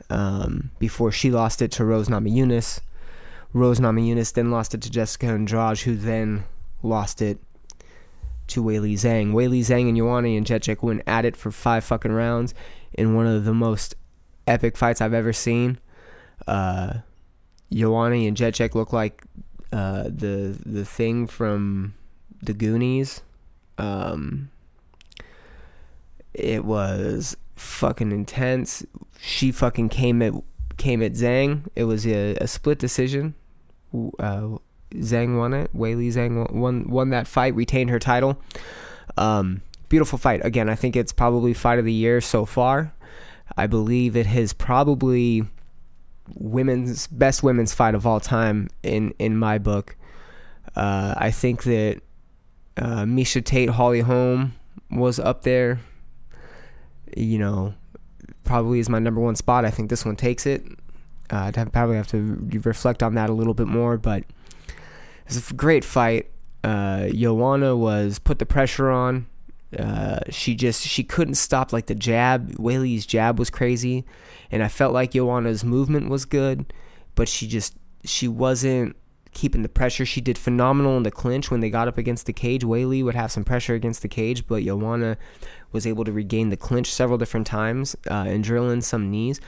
Um, 0.09 0.71
before 0.79 1.11
she 1.11 1.33
lost 1.33 1.61
it 1.63 1.73
to 1.73 1.85
Rose 1.85 2.09
Namajunas. 2.09 2.81
Rose 3.53 3.81
Namajunas 3.81 4.33
then 4.35 4.53
lost 4.53 4.73
it 4.73 4.83
to 4.83 4.91
Jessica 4.91 5.27
Andrade, 5.27 5.81
who 5.81 5.97
then 5.97 6.45
lost 6.85 7.21
it 7.21 7.41
to 8.49 8.63
Weili 8.63 8.95
Zhang. 8.95 9.33
Weili 9.33 9.61
Zhang 9.61 9.89
and 9.89 9.97
Joanna 9.97 10.29
Jędrzejczyk 10.29 10.81
went 10.81 11.03
at 11.09 11.25
it 11.25 11.37
for 11.37 11.51
five 11.51 11.83
fucking 11.83 12.13
rounds 12.13 12.55
in 12.93 13.17
one 13.17 13.27
of 13.27 13.45
the 13.45 13.55
most 13.55 13.97
epic 14.47 14.77
fights 14.77 15.01
I've 15.01 15.15
ever 15.15 15.33
seen. 15.33 15.81
Uh, 16.47 16.99
Joanna 17.73 18.17
Jędrzejczyk 18.17 18.75
look 18.75 18.93
like 18.93 19.25
uh, 19.73 20.05
the 20.05 20.59
the 20.65 20.85
thing 20.85 21.27
from 21.27 21.95
the 22.43 22.53
Goonies. 22.53 23.23
Um, 23.79 24.51
it 26.35 26.65
was 26.65 27.37
fucking 27.57 28.13
intense. 28.13 28.85
She 29.21 29.53
fucking 29.53 29.89
came 29.91 30.23
at 30.23 30.33
came 30.77 31.03
at 31.03 31.13
Zhang. 31.13 31.67
It 31.77 31.85
was 31.85 32.07
a, 32.07 32.37
a 32.37 32.47
split 32.47 32.79
decision. 32.79 33.35
Uh, 33.95 34.59
Zhang 34.95 35.39
won 35.39 35.55
it. 35.55 35.71
Weili 35.77 36.09
Zhang 36.09 36.53
won 36.53 36.89
won 36.89 37.11
that 37.11 37.27
fight, 37.27 37.55
retained 37.55 37.91
her 37.91 37.99
title. 37.99 38.41
Um, 39.17 39.63
beautiful 39.89 40.19
fight. 40.19 40.45
Again, 40.45 40.69
I 40.69 40.75
think 40.75 40.97
it's 40.97 41.13
probably 41.13 41.55
fight 41.55 41.79
of 41.79 41.85
the 41.85 41.93
year 41.93 42.21
so 42.21 42.45
far. 42.45 42.93
I 43.57 43.67
believe 43.67 44.17
it 44.17 44.27
has 44.27 44.53
probably 44.53 45.45
women's 46.35 47.07
best 47.07 47.43
women's 47.43 47.73
fight 47.73 47.95
of 47.95 48.07
all 48.07 48.21
time 48.21 48.69
in 48.83 49.13
in 49.19 49.37
my 49.37 49.59
book. 49.59 49.97
Uh, 50.77 51.15
I 51.17 51.31
think 51.31 51.65
that 51.65 52.01
uh, 52.77 53.05
Miesha 53.05 53.45
Tate, 53.45 53.71
Holly 53.71 54.01
Holm 54.01 54.55
was 54.91 55.19
up 55.19 55.43
there. 55.43 55.81
You 57.17 57.39
know, 57.39 57.75
probably 58.45 58.79
is 58.79 58.89
my 58.89 58.99
number 58.99 59.21
one 59.21 59.37
spot. 59.37 59.65
I 59.65 59.71
think 59.71 59.91
this 59.91 60.05
one 60.05 60.17
takes 60.17 60.47
it. 60.47 60.65
Uh, 61.33 61.37
I'd 61.37 61.57
have, 61.57 61.73
probably 61.73 61.97
have 61.97 62.09
to 62.09 62.49
reflect 62.65 63.03
on 63.03 63.15
that 63.15 63.31
a 63.31 63.33
little 63.33 63.55
bit 63.55 63.67
more, 63.67 63.97
but 63.97 64.25
it's 65.27 65.51
a 65.51 65.55
great 65.55 65.85
fight. 65.85 66.31
Uh, 66.63 67.09
Joanna 67.09 67.77
was 67.77 68.19
put 68.19 68.39
the 68.39 68.47
pressure 68.47 68.91
on. 68.91 69.27
Uh, 69.79 70.19
she 70.31 70.55
just 70.55 70.83
she 70.83 71.05
couldn't 71.05 71.35
stop 71.35 71.73
like 71.73 71.87
the 71.87 71.95
jab. 71.95 72.57
Weili's 72.57 73.07
jab 73.07 73.39
was 73.39 73.51
crazy, 73.51 74.05
and 74.51 74.63
I 74.63 74.69
felt 74.69 74.93
like 74.93 75.13
Joanna's 75.13 75.65
movement 75.65 76.09
was 76.09 76.25
good, 76.25 76.73
but 77.15 77.29
she 77.29 77.47
just 77.47 77.77
she 78.05 78.27
wasn't 78.27 78.97
keeping 79.33 79.63
the 79.63 79.69
pressure. 79.69 80.05
She 80.05 80.21
did 80.21 80.37
phenomenal 80.37 80.97
in 80.97 81.05
the 81.05 81.11
clinch 81.11 81.51
when 81.51 81.61
they 81.61 81.71
got 81.71 81.89
up 81.89 81.99
against 81.99 82.27
the 82.27 82.33
cage. 82.33 82.65
Weili 82.65 83.05
would 83.05 83.15
have 83.15 83.31
some 83.31 83.45
pressure 83.45 83.75
against 83.75 84.03
the 84.03 84.09
cage, 84.09 84.47
but 84.47 84.65
Joanna 84.65 85.17
was 85.73 85.87
able 85.87 86.05
to 86.05 86.13
regain 86.13 86.49
the 86.49 86.57
clinch 86.57 86.93
several 86.93 87.19
different 87.19 87.47
times 87.47 87.95
uh, 88.11 88.25
and 88.27 88.43
drill 88.43 88.71
in 88.71 88.83
some 88.83 89.11
knees. 89.11 89.41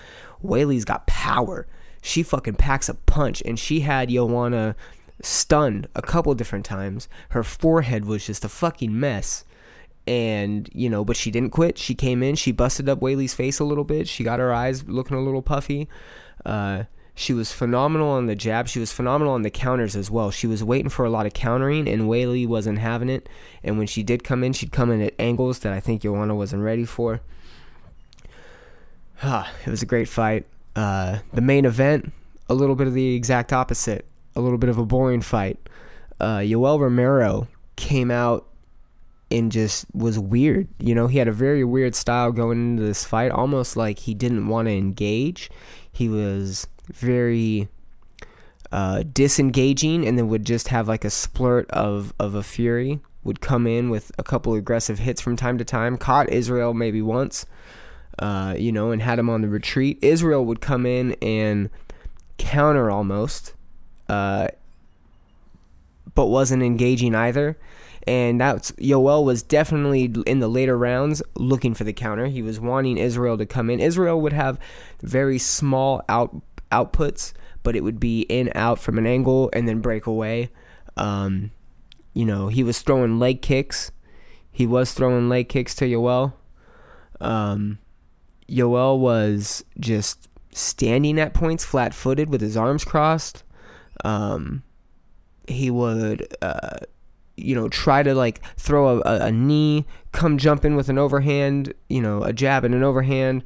Weili's 0.43 0.85
got 0.85 1.07
power. 1.07 1.67
She 2.01 2.23
fucking 2.23 2.55
packs 2.55 2.89
a 2.89 2.95
punch, 2.95 3.43
and 3.45 3.59
she 3.59 3.81
had 3.81 4.09
Joanna 4.09 4.77
stunned 5.23 5.89
a 5.95 6.03
couple 6.03 6.35
different 6.35 6.65
times. 6.65 7.09
Her 7.31 7.43
forehead 7.43 8.05
was 8.05 8.27
just 8.27 8.45
a 8.45 8.49
fucking 8.49 8.99
mess. 8.99 9.45
And, 10.07 10.69
you 10.73 10.91
know, 10.91 11.05
but 11.05 11.17
she 11.17 11.31
didn't 11.31 11.51
quit. 11.51 11.79
She 11.79 11.95
came 11.95 12.23
in, 12.23 12.35
she 12.35 12.51
busted 12.51 12.89
up 12.89 13.01
Weili's 13.01 13.35
face 13.35 13.61
a 13.61 13.65
little 13.65 13.85
bit. 13.85 14.09
She 14.09 14.25
got 14.25 14.41
her 14.41 14.53
eyes 14.53 14.89
looking 14.89 15.17
a 15.17 15.21
little 15.21 15.43
puffy. 15.43 15.89
Uh, 16.45 16.85
she 17.15 17.33
was 17.33 17.53
phenomenal 17.53 18.09
on 18.09 18.27
the 18.27 18.35
jab. 18.35 18.67
She 18.67 18.81
was 18.81 18.93
phenomenal 18.93 19.35
on 19.35 19.43
the 19.43 19.51
counters 19.51 19.95
as 19.95 20.11
well. 20.11 20.31
She 20.31 20.47
was 20.47 20.65
waiting 20.65 20.89
for 20.89 21.05
a 21.05 21.11
lot 21.11 21.27
of 21.27 21.35
countering, 21.35 21.87
and 21.87 22.09
whaley 22.09 22.47
wasn't 22.47 22.79
having 22.79 23.09
it. 23.09 23.29
And 23.63 23.79
when 23.79 23.87
she 23.87 24.03
did 24.03 24.25
come 24.25 24.43
in, 24.43 24.53
she'd 24.55 24.73
come 24.73 24.91
in 24.91 25.01
at 25.03 25.15
angles 25.19 25.61
that 25.61 25.73
I 25.73 25.79
think 25.79 26.03
Joanna 26.03 26.35
wasn't 26.35 26.63
ready 26.63 26.85
for. 26.85 27.21
Ah, 29.23 29.53
it 29.67 29.71
was 29.71 29.83
a 29.83 29.87
great 29.87 30.09
fight. 30.09 30.47
Uh, 30.75 31.19
the 31.33 31.43
main 31.43 31.65
event, 31.65 32.13
a 32.49 32.55
little 32.55 32.75
bit 32.75 32.87
of 32.87 32.95
the 32.95 33.15
exact 33.15 33.53
opposite 33.53 34.07
a 34.35 34.41
little 34.41 34.59
bit 34.59 34.71
of 34.71 34.79
a 34.79 34.85
boring 34.85 35.21
fight. 35.21 35.59
Uh, 36.21 36.39
Yoel 36.39 36.81
Romero 36.81 37.49
came 37.77 38.11
out 38.11 38.47
and 39.33 39.51
just 39.51 39.87
was 39.95 40.19
weird. 40.19 40.69
You 40.79 40.95
know, 40.95 41.07
he 41.07 41.19
had 41.19 41.29
a 41.29 41.33
very 41.33 41.65
weird 41.65 41.95
style 41.95 42.33
going 42.33 42.73
into 42.73 42.83
this 42.83 43.05
fight, 43.05 43.33
almost 43.33 43.77
like 43.77 44.01
he 44.01 44.15
didn't 44.15 44.47
want 44.47 44.69
to 44.69 44.73
engage. 44.73 45.51
He 45.91 46.09
was 46.09 46.67
very 46.87 47.69
uh, 48.71 49.05
disengaging 49.13 50.07
and 50.07 50.19
then 50.19 50.29
would 50.29 50.45
just 50.45 50.69
have 50.69 50.89
like 50.89 51.05
a 51.05 51.09
splurt 51.09 51.69
of, 51.71 52.13
of 52.19 52.35
a 52.35 52.43
fury. 52.43 53.01
Would 53.25 53.41
come 53.41 53.69
in 53.69 53.89
with 53.89 54.11
a 54.19 54.25
couple 54.25 54.55
aggressive 54.55 54.99
hits 54.99 55.21
from 55.21 55.37
time 55.37 55.57
to 55.59 55.65
time. 55.65 55.97
Caught 55.97 56.31
Israel 56.31 56.75
maybe 56.75 57.01
once, 57.01 57.47
uh, 58.19 58.57
you 58.59 58.73
know, 58.73 58.91
and 58.91 59.01
had 59.01 59.19
him 59.19 59.31
on 59.31 59.43
the 59.43 59.49
retreat. 59.49 59.99
Israel 60.03 60.45
would 60.45 60.61
come 60.61 60.87
in 60.87 61.13
and 61.23 61.71
counter 62.37 62.91
almost 62.91 63.55
uh, 64.09 64.49
but 66.15 66.27
wasn't 66.27 66.63
engaging 66.63 67.15
either. 67.15 67.57
And 68.07 68.41
that's 68.41 68.73
Yoel 68.73 69.25
was 69.25 69.43
definitely 69.43 70.13
in 70.27 70.41
the 70.41 70.49
later 70.49 70.77
rounds 70.77 71.23
looking 71.37 71.75
for 71.75 71.85
the 71.85 71.93
counter. 71.93 72.27
He 72.27 72.43
was 72.43 72.59
wanting 72.59 72.99
Israel 72.99 73.39
to 73.39 73.47
come 73.47 73.71
in. 73.71 73.81
Israel 73.81 74.21
would 74.21 74.33
have 74.33 74.59
very 75.03 75.39
small 75.39 76.03
out 76.09 76.35
outputs, 76.73 77.33
but 77.63 77.77
it 77.77 77.85
would 77.85 78.01
be 78.01 78.23
in 78.23 78.51
out 78.55 78.79
from 78.79 78.99
an 78.99 79.07
angle 79.07 79.51
and 79.53 79.69
then 79.69 79.81
break 79.81 80.07
away. 80.07 80.51
Um, 80.97 81.53
you 82.15 82.25
know, 82.25 82.49
he 82.49 82.63
was 82.63 82.83
throwing 82.83 83.19
leg 83.19 83.41
kicks. 83.41 83.93
He 84.51 84.67
was 84.67 84.93
throwing 84.93 85.29
leg 85.29 85.49
kicks 85.49 85.75
to 85.77 85.85
Yoel. 85.87 86.35
Um, 87.21 87.79
Yoel 88.49 88.99
was 88.99 89.65
just 89.79 90.29
standing 90.53 91.19
at 91.19 91.35
points 91.35 91.65
flat 91.65 91.95
footed 91.95 92.29
with 92.29 92.41
his 92.41 92.57
arms 92.57 92.85
crossed. 92.85 93.45
Um, 94.05 94.63
he 95.49 95.71
would, 95.71 96.37
uh, 96.43 96.79
you 97.37 97.55
know, 97.55 97.69
try 97.69 98.03
to 98.03 98.15
like 98.15 98.43
throw 98.57 99.01
a, 99.01 99.27
a, 99.27 99.33
knee, 99.33 99.87
come 100.13 100.39
jump 100.39 100.65
in 100.65 100.77
with 100.77 100.89
an 100.89 100.99
overhand, 100.99 101.73
you 101.89 102.01
know, 102.01 102.23
a 102.23 102.33
jab 102.33 102.65
and 102.65 102.75
an 102.75 102.83
overhand, 102.83 103.43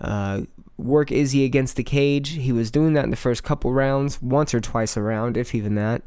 uh, 0.00 0.42
work 0.76 1.10
Izzy 1.10 1.44
against 1.44 1.76
the 1.76 1.84
cage. 1.84 2.30
He 2.30 2.52
was 2.52 2.70
doing 2.70 2.94
that 2.94 3.04
in 3.04 3.10
the 3.10 3.16
first 3.16 3.42
couple 3.42 3.72
rounds, 3.72 4.20
once 4.20 4.54
or 4.54 4.60
twice 4.60 4.96
a 4.96 5.02
round, 5.02 5.36
if 5.36 5.54
even 5.54 5.74
that. 5.74 6.02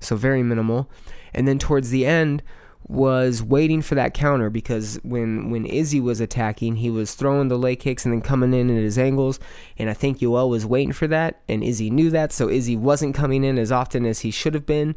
So 0.00 0.16
very 0.16 0.42
minimal. 0.42 0.90
And 1.32 1.48
then 1.48 1.58
towards 1.58 1.90
the 1.90 2.06
end, 2.06 2.42
was 2.86 3.42
waiting 3.42 3.80
for 3.80 3.94
that 3.94 4.12
counter 4.12 4.50
because 4.50 4.98
when 5.02 5.50
when 5.50 5.64
Izzy 5.64 6.00
was 6.00 6.20
attacking, 6.20 6.76
he 6.76 6.90
was 6.90 7.14
throwing 7.14 7.48
the 7.48 7.56
leg 7.56 7.80
kicks 7.80 8.04
and 8.04 8.12
then 8.12 8.20
coming 8.20 8.52
in 8.52 8.70
at 8.70 8.82
his 8.82 8.98
angles, 8.98 9.40
and 9.78 9.88
I 9.88 9.94
think 9.94 10.18
Yoel 10.18 10.50
was 10.50 10.66
waiting 10.66 10.92
for 10.92 11.06
that, 11.06 11.40
and 11.48 11.64
Izzy 11.64 11.90
knew 11.90 12.10
that, 12.10 12.32
so 12.32 12.48
Izzy 12.48 12.76
wasn't 12.76 13.14
coming 13.14 13.42
in 13.42 13.58
as 13.58 13.72
often 13.72 14.04
as 14.04 14.20
he 14.20 14.30
should 14.30 14.54
have 14.54 14.66
been, 14.66 14.94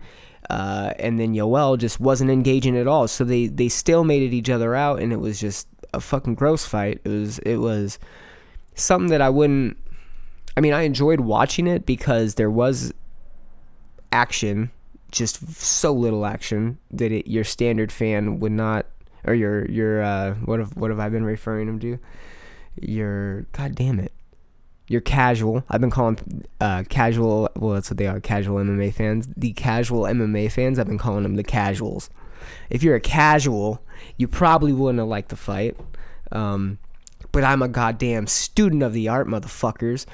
uh, 0.49 0.93
and 0.97 1.19
then 1.19 1.33
Yoel 1.33 1.77
just 1.77 1.99
wasn't 1.99 2.31
engaging 2.31 2.77
at 2.77 2.87
all, 2.87 3.07
so 3.07 3.23
they 3.23 3.47
they 3.47 3.67
stalemated 3.67 4.31
each 4.31 4.49
other 4.49 4.75
out, 4.75 5.01
and 5.01 5.11
it 5.11 5.19
was 5.19 5.39
just 5.39 5.67
a 5.93 5.99
fucking 5.99 6.35
gross 6.35 6.65
fight. 6.65 7.01
It 7.03 7.09
was 7.09 7.39
it 7.39 7.57
was 7.57 7.99
something 8.75 9.09
that 9.09 9.21
I 9.21 9.29
wouldn't. 9.29 9.77
I 10.55 10.61
mean, 10.61 10.73
I 10.73 10.83
enjoyed 10.83 11.19
watching 11.19 11.67
it 11.67 11.85
because 11.85 12.35
there 12.35 12.49
was 12.49 12.93
action 14.11 14.71
just 15.11 15.47
so 15.53 15.91
little 15.91 16.25
action 16.25 16.77
that 16.91 17.11
it, 17.11 17.27
your 17.29 17.43
standard 17.43 17.91
fan 17.91 18.39
would 18.39 18.51
not, 18.51 18.85
or 19.25 19.33
your 19.33 19.65
your 19.65 20.01
uh, 20.01 20.33
what 20.45 20.59
have 20.59 20.75
what 20.77 20.89
have 20.91 20.99
I 20.99 21.09
been 21.09 21.25
referring 21.25 21.67
him 21.67 21.79
to? 21.79 21.99
Your 22.81 23.41
god 23.51 23.75
damn 23.75 23.99
it, 23.99 24.13
your 24.87 25.01
casual. 25.01 25.63
I've 25.69 25.81
been 25.81 25.91
calling 25.91 26.45
uh, 26.61 26.83
casual. 26.89 27.49
Well, 27.55 27.73
that's 27.73 27.89
what 27.89 27.97
they 27.97 28.07
are. 28.07 28.19
Casual 28.19 28.57
MMA 28.57 28.93
fans. 28.93 29.27
The 29.35 29.53
casual 29.53 30.03
MMA 30.03 30.51
fans. 30.51 30.79
I've 30.79 30.87
been 30.87 30.97
calling 30.97 31.23
them 31.23 31.35
the 31.35 31.43
casuals. 31.43 32.09
If 32.69 32.83
you're 32.83 32.95
a 32.95 33.01
casual, 33.01 33.81
you 34.17 34.27
probably 34.27 34.73
wouldn't 34.73 34.99
have 34.99 35.07
liked 35.07 35.29
the 35.29 35.35
fight. 35.35 35.77
Um, 36.31 36.79
but 37.31 37.43
I'm 37.43 37.61
a 37.61 37.67
goddamn 37.67 38.27
student 38.27 38.83
of 38.83 38.93
the 38.93 39.07
art, 39.09 39.27
motherfuckers. 39.27 40.05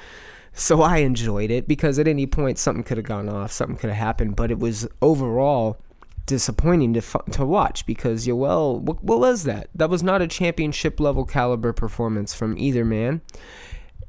So 0.52 0.82
I 0.82 0.98
enjoyed 0.98 1.50
it 1.50 1.66
because 1.66 1.98
at 1.98 2.06
any 2.06 2.26
point 2.26 2.58
something 2.58 2.84
could 2.84 2.96
have 2.96 3.06
gone 3.06 3.28
off, 3.28 3.50
something 3.50 3.76
could 3.76 3.90
have 3.90 3.98
happened, 3.98 4.36
but 4.36 4.50
it 4.50 4.58
was 4.58 4.86
overall 5.02 5.78
disappointing 6.26 6.94
to 6.94 7.02
to 7.32 7.44
watch 7.44 7.84
because 7.86 8.26
Yoel, 8.26 8.80
what, 8.80 9.02
what 9.02 9.18
was 9.18 9.44
that? 9.44 9.68
That 9.74 9.90
was 9.90 10.02
not 10.02 10.22
a 10.22 10.28
championship 10.28 11.00
level 11.00 11.24
caliber 11.24 11.72
performance 11.72 12.32
from 12.34 12.56
either 12.56 12.84
man. 12.84 13.20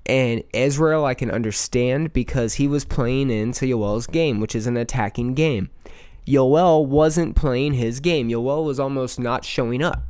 And 0.06 0.44
Israel, 0.54 1.06
I 1.06 1.14
can 1.14 1.32
understand 1.32 2.14
because 2.14 2.56
he 2.56 2.68
was 2.68 2.86
playing 2.86 3.30
into 3.30 3.66
Yoel's 3.66 4.08
game, 4.08 4.40
which 4.40 4.56
is 4.56 4.68
an 4.68 4.78
attacking 4.78 5.34
game. 5.34 5.70
Yoel 6.28 6.86
wasn't 6.86 7.36
playing 7.36 7.74
his 7.74 8.00
game. 8.00 8.30
Yoel 8.30 8.66
was 8.66 8.80
almost 8.80 9.20
not 9.20 9.46
showing 9.46 9.84
up. 9.84 10.04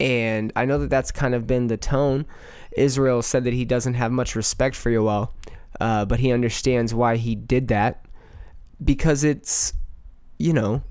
And 0.00 0.52
I 0.56 0.64
know 0.64 0.78
that 0.78 0.90
that's 0.90 1.12
kind 1.12 1.34
of 1.34 1.46
been 1.46 1.68
the 1.68 1.76
tone 1.76 2.26
Israel 2.76 3.22
said 3.22 3.44
that 3.44 3.52
he 3.52 3.64
doesn't 3.64 3.94
have 3.94 4.12
much 4.12 4.34
respect 4.34 4.76
for 4.76 4.90
Yoel, 4.90 5.30
uh, 5.80 6.04
but 6.04 6.20
he 6.20 6.32
understands 6.32 6.94
why 6.94 7.16
he 7.16 7.34
did 7.34 7.68
that 7.68 8.04
because 8.82 9.24
it's, 9.24 9.74
you 10.38 10.52
know, 10.52 10.82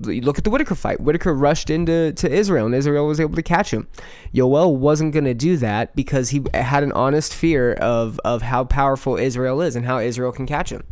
look 0.00 0.38
at 0.38 0.44
the 0.44 0.50
Whittaker 0.50 0.74
fight. 0.74 1.00
Whittaker 1.00 1.34
rushed 1.34 1.70
into 1.70 2.12
to 2.12 2.30
Israel, 2.30 2.66
and 2.66 2.74
Israel 2.74 3.06
was 3.06 3.20
able 3.20 3.36
to 3.36 3.42
catch 3.42 3.72
him. 3.72 3.88
Yoel 4.34 4.76
wasn't 4.76 5.12
going 5.12 5.24
to 5.24 5.34
do 5.34 5.56
that 5.58 5.94
because 5.94 6.30
he 6.30 6.44
had 6.52 6.82
an 6.82 6.92
honest 6.92 7.34
fear 7.34 7.74
of 7.74 8.20
of 8.24 8.42
how 8.42 8.64
powerful 8.64 9.16
Israel 9.16 9.60
is 9.60 9.76
and 9.76 9.86
how 9.86 9.98
Israel 9.98 10.32
can 10.32 10.46
catch 10.46 10.70
him. 10.70 10.84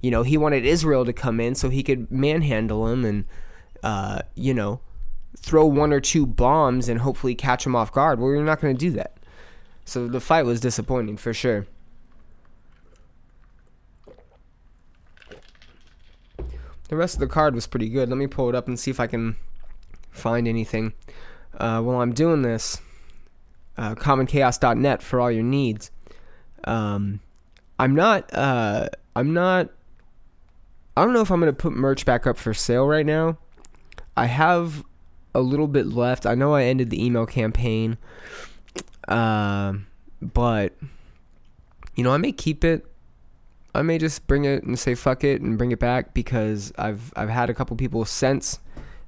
You 0.00 0.10
know, 0.10 0.22
he 0.22 0.36
wanted 0.36 0.64
Israel 0.64 1.04
to 1.04 1.12
come 1.12 1.40
in 1.40 1.54
so 1.54 1.68
he 1.68 1.82
could 1.82 2.10
manhandle 2.10 2.86
him 2.88 3.04
and, 3.04 3.24
uh, 3.82 4.20
you 4.34 4.54
know, 4.54 4.80
throw 5.38 5.66
one 5.66 5.92
or 5.92 6.00
two 6.00 6.26
bombs 6.26 6.88
and 6.88 7.00
hopefully 7.00 7.34
catch 7.34 7.66
him 7.66 7.74
off 7.74 7.92
guard. 7.92 8.20
Well, 8.20 8.30
you're 8.30 8.44
not 8.44 8.60
going 8.60 8.76
to 8.76 8.78
do 8.78 8.90
that. 8.92 9.16
So 9.84 10.06
the 10.06 10.20
fight 10.20 10.44
was 10.44 10.60
disappointing 10.60 11.16
for 11.16 11.32
sure. 11.32 11.66
The 16.88 16.96
rest 16.96 17.14
of 17.14 17.20
the 17.20 17.26
card 17.26 17.54
was 17.54 17.66
pretty 17.66 17.88
good. 17.88 18.08
Let 18.08 18.18
me 18.18 18.26
pull 18.26 18.48
it 18.48 18.54
up 18.54 18.68
and 18.68 18.78
see 18.78 18.90
if 18.90 19.00
I 19.00 19.06
can 19.06 19.36
find 20.10 20.46
anything. 20.46 20.92
Uh, 21.58 21.80
while 21.80 22.00
I'm 22.00 22.12
doing 22.12 22.42
this, 22.42 22.80
uh, 23.76 23.94
commonchaos.net 23.94 25.02
for 25.02 25.20
all 25.20 25.30
your 25.30 25.42
needs. 25.42 25.90
Um, 26.64 27.20
I'm 27.78 27.94
not. 27.94 28.32
Uh, 28.32 28.88
I'm 29.14 29.32
not. 29.32 29.70
I 30.96 31.04
don't 31.04 31.12
know 31.12 31.20
if 31.20 31.30
I'm 31.30 31.40
gonna 31.40 31.52
put 31.52 31.72
merch 31.72 32.04
back 32.04 32.26
up 32.26 32.36
for 32.36 32.54
sale 32.54 32.86
right 32.86 33.04
now. 33.04 33.38
I 34.16 34.26
have 34.26 34.82
a 35.34 35.40
little 35.40 35.68
bit 35.68 35.86
left. 35.86 36.24
I 36.24 36.34
know 36.34 36.54
I 36.54 36.64
ended 36.64 36.90
the 36.90 37.04
email 37.04 37.26
campaign, 37.26 37.98
uh, 39.08 39.74
but 40.22 40.74
you 41.94 42.04
know 42.04 42.12
I 42.12 42.16
may 42.16 42.32
keep 42.32 42.64
it. 42.64 42.86
I 43.76 43.82
may 43.82 43.98
just 43.98 44.26
bring 44.26 44.44
it 44.44 44.62
and 44.64 44.78
say 44.78 44.94
fuck 44.94 45.22
it 45.24 45.40
and 45.40 45.56
bring 45.58 45.70
it 45.72 45.78
back 45.78 46.14
because 46.14 46.72
I've 46.78 47.12
I've 47.16 47.28
had 47.28 47.50
a 47.50 47.54
couple 47.54 47.76
people 47.76 48.04
since 48.04 48.58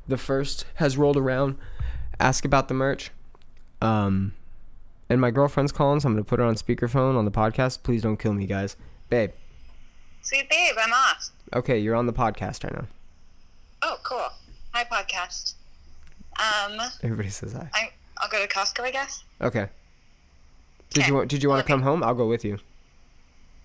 the 0.07 0.16
first 0.18 0.64
has 0.76 0.96
rolled 0.96 1.16
around 1.16 1.57
ask 2.20 2.44
about 2.44 2.68
the 2.68 2.74
merch. 2.74 3.11
Um, 3.81 4.35
and 5.09 5.20
my 5.20 5.31
girlfriend's 5.31 5.72
calling, 5.72 6.00
so 6.00 6.09
I'm 6.09 6.14
gonna 6.14 6.24
put 6.24 6.38
her 6.38 6.44
on 6.44 6.54
speakerphone 6.57 7.16
on 7.16 7.24
the 7.24 7.31
podcast. 7.31 7.83
Please 7.83 8.02
don't 8.02 8.16
kill 8.18 8.33
me, 8.35 8.46
guys. 8.46 8.76
Babe. 9.09 9.31
Sweet 10.22 10.50
babe, 10.50 10.74
I'm 10.78 10.92
off. 10.92 11.31
Okay, 11.54 11.78
you're 11.78 11.94
on 11.94 12.07
the 12.07 12.12
podcast 12.12 12.64
right 12.64 12.74
now. 12.74 12.87
Oh, 13.83 13.96
cool. 14.02 14.26
Hi, 14.74 14.85
podcast. 14.85 15.54
Um, 16.38 16.78
Everybody 17.02 17.31
says 17.31 17.52
hi. 17.52 17.70
I, 17.72 17.90
I'll 18.18 18.28
go 18.28 18.44
to 18.44 18.48
Costco, 18.52 18.81
I 18.85 18.90
guess. 18.90 19.24
Okay. 19.40 19.68
Did 20.90 21.02
Okay. 21.02 21.09
you 21.09 21.14
want? 21.14 21.28
Did 21.31 21.42
you 21.42 21.48
want 21.48 21.64
to 21.64 21.72
come 21.72 21.83
home? 21.83 22.02
I'll 22.02 22.14
go 22.14 22.26
with 22.26 22.44
you. 22.44 22.59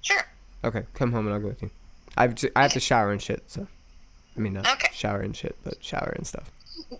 Sure. 0.02 0.22
Okay, 0.64 0.84
come 0.94 1.12
home 1.12 1.26
and 1.28 1.34
I'll 1.36 1.42
go 1.42 1.48
with 1.50 1.62
you. 1.62 1.70
I've 2.18 2.36
j- 2.36 2.52
I 2.56 2.62
have 2.64 2.74
to 2.74 2.80
shower 2.80 3.12
and 3.12 3.22
shit. 3.22 3.44
So, 3.48 3.68
I 4.36 4.40
mean, 4.40 4.54
not 4.54 4.68
Okay. 4.74 4.90
shower 4.94 5.20
and 5.22 5.36
shit, 5.36 5.56
but 5.64 5.84
shower 5.84 6.14
and 6.16 6.26
stuff. 6.28 6.52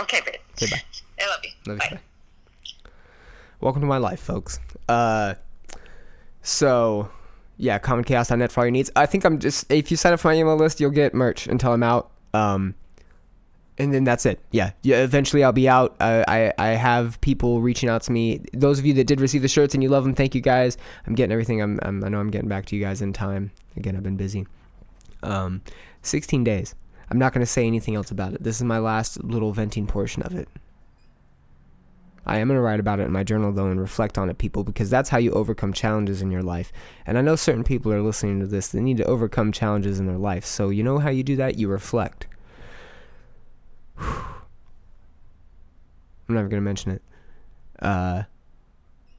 Okay, 0.00 0.20
babe. 0.24 0.34
Okay, 0.60 0.66
bye. 0.70 0.82
I 1.22 1.28
love 1.28 1.40
you. 1.44 1.50
Love 1.66 1.78
Bye. 1.78 1.88
you. 1.92 1.96
Bye. 1.96 2.90
Welcome 3.60 3.82
to 3.82 3.86
my 3.86 3.98
life, 3.98 4.20
folks. 4.20 4.58
Uh, 4.88 5.34
so 6.42 7.10
yeah, 7.56 7.78
commonchaos.net 7.78 8.50
for 8.50 8.60
all 8.60 8.66
your 8.66 8.70
needs. 8.72 8.90
I 8.96 9.06
think 9.06 9.24
I'm 9.24 9.38
just 9.38 9.70
if 9.70 9.90
you 9.90 9.96
sign 9.96 10.12
up 10.12 10.20
for 10.20 10.28
my 10.28 10.34
email 10.34 10.56
list, 10.56 10.80
you'll 10.80 10.90
get 10.90 11.14
merch 11.14 11.46
until 11.46 11.72
I'm 11.72 11.82
out. 11.82 12.10
Um, 12.34 12.74
and 13.78 13.92
then 13.92 14.04
that's 14.04 14.26
it. 14.26 14.40
Yeah, 14.50 14.72
yeah. 14.82 15.02
Eventually, 15.02 15.42
I'll 15.42 15.52
be 15.52 15.68
out. 15.68 15.96
Uh, 16.00 16.24
I 16.28 16.52
I 16.58 16.68
have 16.68 17.20
people 17.20 17.60
reaching 17.60 17.88
out 17.88 18.02
to 18.02 18.12
me. 18.12 18.42
Those 18.52 18.78
of 18.78 18.86
you 18.86 18.94
that 18.94 19.06
did 19.06 19.20
receive 19.20 19.42
the 19.42 19.48
shirts 19.48 19.74
and 19.74 19.82
you 19.82 19.88
love 19.88 20.04
them, 20.04 20.14
thank 20.14 20.34
you 20.34 20.40
guys. 20.40 20.76
I'm 21.06 21.14
getting 21.14 21.32
everything. 21.32 21.62
I'm, 21.62 21.78
I'm 21.82 22.04
I 22.04 22.08
know 22.08 22.20
I'm 22.20 22.30
getting 22.30 22.48
back 22.48 22.66
to 22.66 22.76
you 22.76 22.82
guys 22.82 23.02
in 23.02 23.12
time. 23.12 23.50
Again, 23.76 23.96
I've 23.96 24.02
been 24.02 24.16
busy. 24.16 24.46
Um, 25.22 25.62
16 26.02 26.44
days. 26.44 26.74
I'm 27.10 27.18
not 27.18 27.32
going 27.32 27.40
to 27.40 27.50
say 27.50 27.66
anything 27.66 27.94
else 27.94 28.10
about 28.10 28.32
it. 28.32 28.42
This 28.42 28.56
is 28.56 28.64
my 28.64 28.78
last 28.78 29.22
little 29.22 29.52
venting 29.52 29.86
portion 29.86 30.22
of 30.22 30.34
it. 30.34 30.48
I 32.24 32.38
am 32.38 32.48
going 32.48 32.56
to 32.56 32.62
write 32.62 32.80
about 32.80 33.00
it 33.00 33.04
in 33.04 33.12
my 33.12 33.24
journal, 33.24 33.52
though, 33.52 33.66
and 33.66 33.80
reflect 33.80 34.16
on 34.16 34.30
it, 34.30 34.38
people, 34.38 34.62
because 34.62 34.88
that's 34.88 35.08
how 35.08 35.18
you 35.18 35.32
overcome 35.32 35.72
challenges 35.72 36.22
in 36.22 36.30
your 36.30 36.42
life. 36.42 36.72
And 37.04 37.18
I 37.18 37.20
know 37.20 37.34
certain 37.34 37.64
people 37.64 37.92
are 37.92 38.00
listening 38.00 38.40
to 38.40 38.46
this 38.46 38.68
that 38.68 38.80
need 38.80 38.98
to 38.98 39.04
overcome 39.04 39.50
challenges 39.50 39.98
in 39.98 40.06
their 40.06 40.18
life. 40.18 40.44
So, 40.44 40.70
you 40.70 40.84
know 40.84 40.98
how 40.98 41.10
you 41.10 41.24
do 41.24 41.36
that? 41.36 41.58
You 41.58 41.68
reflect. 41.68 42.28
I'm 43.98 44.36
never 46.28 46.48
going 46.48 46.60
to 46.60 46.64
mention 46.64 46.92
it. 46.92 47.02
Uh, 47.80 48.22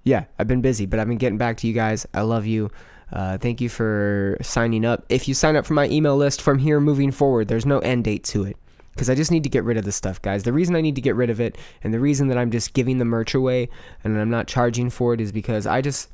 yeah, 0.03 0.25
I've 0.37 0.47
been 0.47 0.61
busy, 0.61 0.85
but 0.85 0.99
I've 0.99 1.07
been 1.07 1.17
getting 1.17 1.37
back 1.37 1.57
to 1.57 1.67
you 1.67 1.73
guys. 1.73 2.05
I 2.13 2.21
love 2.21 2.45
you. 2.45 2.69
Uh, 3.11 3.37
thank 3.37 3.61
you 3.61 3.69
for 3.69 4.37
signing 4.41 4.85
up. 4.85 5.05
If 5.09 5.27
you 5.27 5.33
sign 5.33 5.55
up 5.55 5.65
for 5.65 5.73
my 5.73 5.87
email 5.87 6.17
list 6.17 6.41
from 6.41 6.59
here 6.59 6.79
moving 6.79 7.11
forward, 7.11 7.47
there's 7.47 7.65
no 7.65 7.79
end 7.79 8.05
date 8.05 8.23
to 8.25 8.43
it 8.43 8.57
because 8.93 9.09
I 9.09 9.15
just 9.15 9.31
need 9.31 9.43
to 9.43 9.49
get 9.49 9.63
rid 9.63 9.77
of 9.77 9.85
this 9.85 9.95
stuff, 9.95 10.21
guys. 10.21 10.43
The 10.43 10.53
reason 10.53 10.75
I 10.75 10.81
need 10.81 10.95
to 10.95 11.01
get 11.01 11.15
rid 11.15 11.29
of 11.29 11.39
it 11.39 11.57
and 11.83 11.93
the 11.93 11.99
reason 11.99 12.27
that 12.29 12.37
I'm 12.37 12.51
just 12.51 12.73
giving 12.73 12.97
the 12.97 13.05
merch 13.05 13.33
away 13.33 13.69
and 14.03 14.19
I'm 14.19 14.29
not 14.29 14.47
charging 14.47 14.89
for 14.89 15.13
it 15.13 15.21
is 15.21 15.31
because 15.31 15.67
I 15.67 15.81
just 15.81 16.09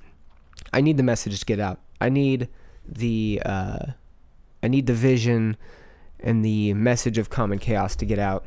I 0.74 0.82
need 0.82 0.98
the 0.98 1.04
message 1.04 1.40
to 1.40 1.46
get 1.46 1.60
out. 1.60 1.80
I 2.02 2.10
need 2.10 2.50
the 2.86 3.42
uh, 3.46 3.86
I 4.62 4.68
need 4.68 4.88
the 4.88 4.94
vision 4.94 5.58
and 6.22 6.44
the 6.44 6.74
message 6.74 7.18
of 7.18 7.30
common 7.30 7.60
chaos 7.60 7.96
to 7.98 8.06
get 8.06 8.20
out. 8.20 8.46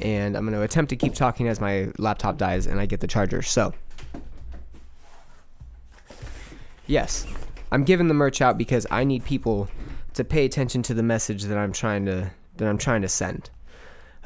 And 0.00 0.36
I'm 0.36 0.44
going 0.44 0.54
to 0.54 0.62
attempt 0.62 0.90
to 0.90 0.96
keep 0.96 1.14
talking 1.14 1.48
as 1.48 1.60
my 1.60 1.88
laptop 1.98 2.36
dies 2.36 2.66
and 2.66 2.80
I 2.80 2.86
get 2.86 3.00
the 3.00 3.06
charger. 3.06 3.42
So, 3.42 3.72
yes, 6.86 7.26
I'm 7.72 7.84
giving 7.84 8.08
the 8.08 8.14
merch 8.14 8.40
out 8.40 8.58
because 8.58 8.86
I 8.90 9.04
need 9.04 9.24
people 9.24 9.68
to 10.14 10.24
pay 10.24 10.44
attention 10.44 10.82
to 10.84 10.94
the 10.94 11.02
message 11.02 11.44
that 11.44 11.58
I'm 11.58 11.72
trying 11.72 12.06
to 12.06 12.30
that 12.56 12.68
I'm 12.68 12.78
trying 12.78 13.02
to 13.02 13.08
send. 13.08 13.50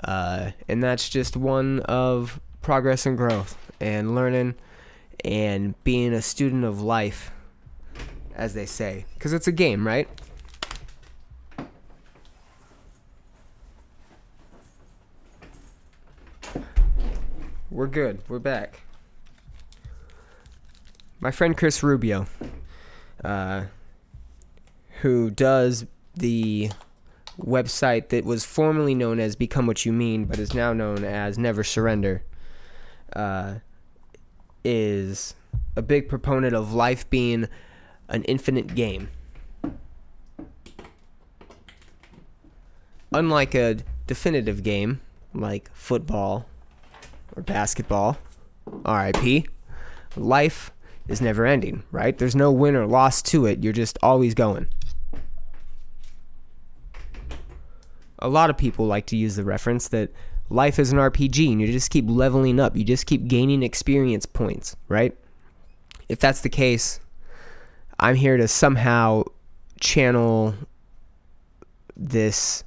Uh, 0.02 0.52
and 0.68 0.82
that's 0.82 1.08
just 1.08 1.36
one 1.36 1.80
of 1.80 2.40
progress 2.62 3.06
and 3.06 3.16
growth 3.16 3.56
and 3.80 4.14
learning 4.14 4.54
and 5.24 5.82
being 5.84 6.12
a 6.12 6.22
student 6.22 6.64
of 6.64 6.80
life, 6.80 7.30
as 8.34 8.54
they 8.54 8.66
say, 8.66 9.04
because 9.14 9.32
it's 9.32 9.46
a 9.46 9.52
game, 9.52 9.86
right? 9.86 10.08
We're 17.80 17.86
good. 17.86 18.20
We're 18.28 18.40
back. 18.40 18.82
My 21.18 21.30
friend 21.30 21.56
Chris 21.56 21.82
Rubio, 21.82 22.26
uh, 23.24 23.62
who 25.00 25.30
does 25.30 25.86
the 26.14 26.72
website 27.40 28.10
that 28.10 28.26
was 28.26 28.44
formerly 28.44 28.94
known 28.94 29.18
as 29.18 29.34
Become 29.34 29.66
What 29.66 29.86
You 29.86 29.94
Mean, 29.94 30.26
but 30.26 30.38
is 30.38 30.52
now 30.52 30.74
known 30.74 31.04
as 31.04 31.38
Never 31.38 31.64
Surrender, 31.64 32.22
uh, 33.16 33.54
is 34.62 35.34
a 35.74 35.80
big 35.80 36.06
proponent 36.06 36.54
of 36.54 36.74
life 36.74 37.08
being 37.08 37.48
an 38.10 38.24
infinite 38.24 38.74
game. 38.74 39.08
Unlike 43.10 43.54
a 43.54 43.76
definitive 44.06 44.62
game 44.62 45.00
like 45.32 45.70
football 45.72 46.44
or 47.40 47.42
basketball, 47.42 48.18
RIP, 48.86 49.46
life 50.16 50.70
is 51.08 51.20
never 51.20 51.46
ending, 51.46 51.82
right? 51.90 52.16
There's 52.16 52.36
no 52.36 52.52
win 52.52 52.76
or 52.76 52.86
loss 52.86 53.22
to 53.22 53.46
it. 53.46 53.64
You're 53.64 53.72
just 53.72 53.98
always 54.02 54.34
going. 54.34 54.66
A 58.18 58.28
lot 58.28 58.50
of 58.50 58.58
people 58.58 58.86
like 58.86 59.06
to 59.06 59.16
use 59.16 59.36
the 59.36 59.44
reference 59.44 59.88
that 59.88 60.10
life 60.50 60.78
is 60.78 60.92
an 60.92 60.98
RPG 60.98 61.50
and 61.50 61.60
you 61.60 61.66
just 61.68 61.90
keep 61.90 62.04
leveling 62.08 62.60
up. 62.60 62.76
You 62.76 62.84
just 62.84 63.06
keep 63.06 63.26
gaining 63.26 63.62
experience 63.62 64.26
points, 64.26 64.76
right? 64.88 65.16
If 66.08 66.18
that's 66.18 66.42
the 66.42 66.50
case, 66.50 67.00
I'm 67.98 68.16
here 68.16 68.36
to 68.36 68.46
somehow 68.46 69.24
channel 69.80 70.54
this 71.96 72.62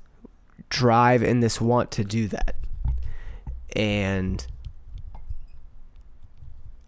drive 0.69 1.21
and 1.21 1.43
this 1.43 1.61
want 1.61 1.91
to 1.91 2.03
do 2.03 2.27
that. 2.29 2.55
And 3.75 4.45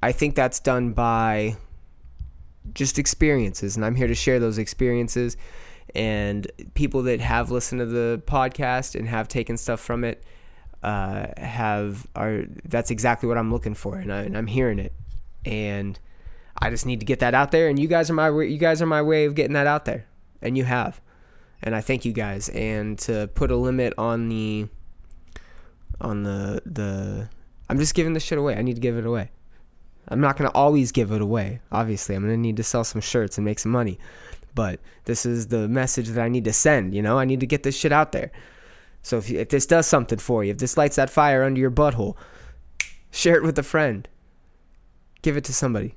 I 0.01 0.11
think 0.11 0.35
that's 0.35 0.59
done 0.59 0.93
by 0.93 1.57
just 2.73 2.99
experiences, 2.99 3.75
and 3.75 3.85
I'm 3.85 3.95
here 3.95 4.07
to 4.07 4.15
share 4.15 4.39
those 4.39 4.57
experiences. 4.57 5.37
And 5.93 6.51
people 6.73 7.03
that 7.03 7.21
have 7.21 7.51
listened 7.51 7.79
to 7.79 7.85
the 7.85 8.21
podcast 8.25 8.95
and 8.95 9.07
have 9.07 9.27
taken 9.27 9.55
stuff 9.55 9.79
from 9.79 10.03
it 10.03 10.23
uh, 10.83 11.27
have 11.37 12.05
are 12.15 12.43
that's 12.65 12.91
exactly 12.91 13.27
what 13.27 13.37
I'm 13.37 13.51
looking 13.51 13.73
for, 13.73 13.95
and, 13.95 14.11
I, 14.11 14.21
and 14.21 14.37
I'm 14.37 14.47
hearing 14.47 14.79
it. 14.79 14.93
And 15.45 15.97
I 16.61 16.69
just 16.69 16.85
need 16.85 16.99
to 16.99 17.05
get 17.05 17.19
that 17.19 17.33
out 17.33 17.51
there, 17.51 17.67
and 17.67 17.79
you 17.79 17.87
guys 17.87 18.09
are 18.09 18.13
my 18.13 18.29
you 18.29 18.57
guys 18.57 18.81
are 18.81 18.85
my 18.85 19.01
way 19.01 19.25
of 19.25 19.35
getting 19.35 19.53
that 19.53 19.67
out 19.67 19.85
there, 19.85 20.05
and 20.41 20.57
you 20.57 20.63
have, 20.63 21.01
and 21.61 21.75
I 21.75 21.81
thank 21.81 22.05
you 22.05 22.13
guys. 22.13 22.49
And 22.49 22.97
to 22.99 23.27
put 23.33 23.51
a 23.51 23.55
limit 23.55 23.93
on 23.97 24.29
the 24.29 24.67
on 26.01 26.23
the 26.23 26.61
the 26.65 27.29
I'm 27.69 27.79
just 27.79 27.95
giving 27.95 28.13
this 28.13 28.23
shit 28.23 28.37
away. 28.37 28.55
I 28.55 28.61
need 28.61 28.75
to 28.75 28.81
give 28.81 28.97
it 28.97 29.05
away. 29.05 29.31
I'm 30.07 30.21
not 30.21 30.37
going 30.37 30.49
to 30.49 30.55
always 30.55 30.91
give 30.91 31.11
it 31.11 31.21
away. 31.21 31.61
Obviously, 31.71 32.15
I'm 32.15 32.23
going 32.23 32.33
to 32.33 32.39
need 32.39 32.57
to 32.57 32.63
sell 32.63 32.83
some 32.83 33.01
shirts 33.01 33.37
and 33.37 33.45
make 33.45 33.59
some 33.59 33.71
money. 33.71 33.99
But 34.53 34.79
this 35.05 35.25
is 35.25 35.47
the 35.47 35.67
message 35.67 36.07
that 36.09 36.23
I 36.23 36.29
need 36.29 36.45
to 36.45 36.53
send, 36.53 36.93
you 36.93 37.01
know? 37.01 37.19
I 37.19 37.25
need 37.25 37.39
to 37.41 37.47
get 37.47 37.63
this 37.63 37.77
shit 37.77 37.91
out 37.91 38.11
there. 38.11 38.31
So 39.01 39.17
if, 39.17 39.29
if 39.29 39.49
this 39.49 39.65
does 39.65 39.85
something 39.85 40.17
for 40.17 40.43
you, 40.43 40.51
if 40.51 40.57
this 40.57 40.77
lights 40.77 40.95
that 40.95 41.09
fire 41.09 41.43
under 41.43 41.59
your 41.59 41.71
butthole, 41.71 42.15
share 43.11 43.35
it 43.35 43.43
with 43.43 43.59
a 43.59 43.63
friend. 43.63 44.07
Give 45.21 45.37
it 45.37 45.43
to 45.45 45.53
somebody. 45.53 45.95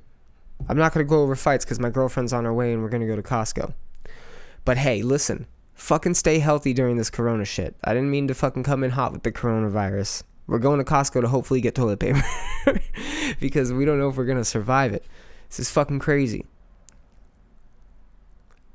I'm 0.69 0.77
not 0.77 0.93
going 0.93 1.07
to 1.07 1.09
go 1.09 1.23
over 1.23 1.37
fights 1.37 1.65
because 1.65 1.79
my 1.79 1.91
girlfriend's 1.91 2.33
on 2.33 2.45
her 2.45 2.53
way 2.53 2.73
and 2.73 2.83
we're 2.83 2.89
going 2.89 3.01
to 3.01 3.07
go 3.07 3.17
to 3.17 3.23
Costco. 3.23 3.75
But 4.65 4.79
hey, 4.79 5.03
listen, 5.03 5.47
fucking 5.75 6.15
stay 6.15 6.41
healthy 6.41 6.73
during 6.73 6.97
this 6.97 7.11
corona 7.11 7.45
shit. 7.45 7.77
I 7.85 7.95
didn't 7.95 8.11
mean 8.11 8.29
to 8.29 8.35
fucking 8.35 8.65
come 8.65 8.83
in 8.83 8.91
hot 8.91 9.13
with 9.13 9.23
the 9.23 9.33
coronavirus. 9.33 10.25
We're 10.49 10.59
going 10.59 10.79
to 10.79 10.85
Costco 10.85 11.21
to 11.21 11.29
hopefully 11.29 11.61
get 11.61 11.75
toilet 11.75 12.01
paper 12.01 12.23
because 13.41 13.71
we 13.71 13.85
don't 13.85 13.99
know 13.99 14.09
if 14.09 14.17
we're 14.17 14.25
going 14.25 14.39
to 14.39 14.45
survive 14.45 14.95
it. 14.95 15.05
This 15.49 15.61
is 15.61 15.71
fucking 15.71 15.99
crazy. 15.99 16.47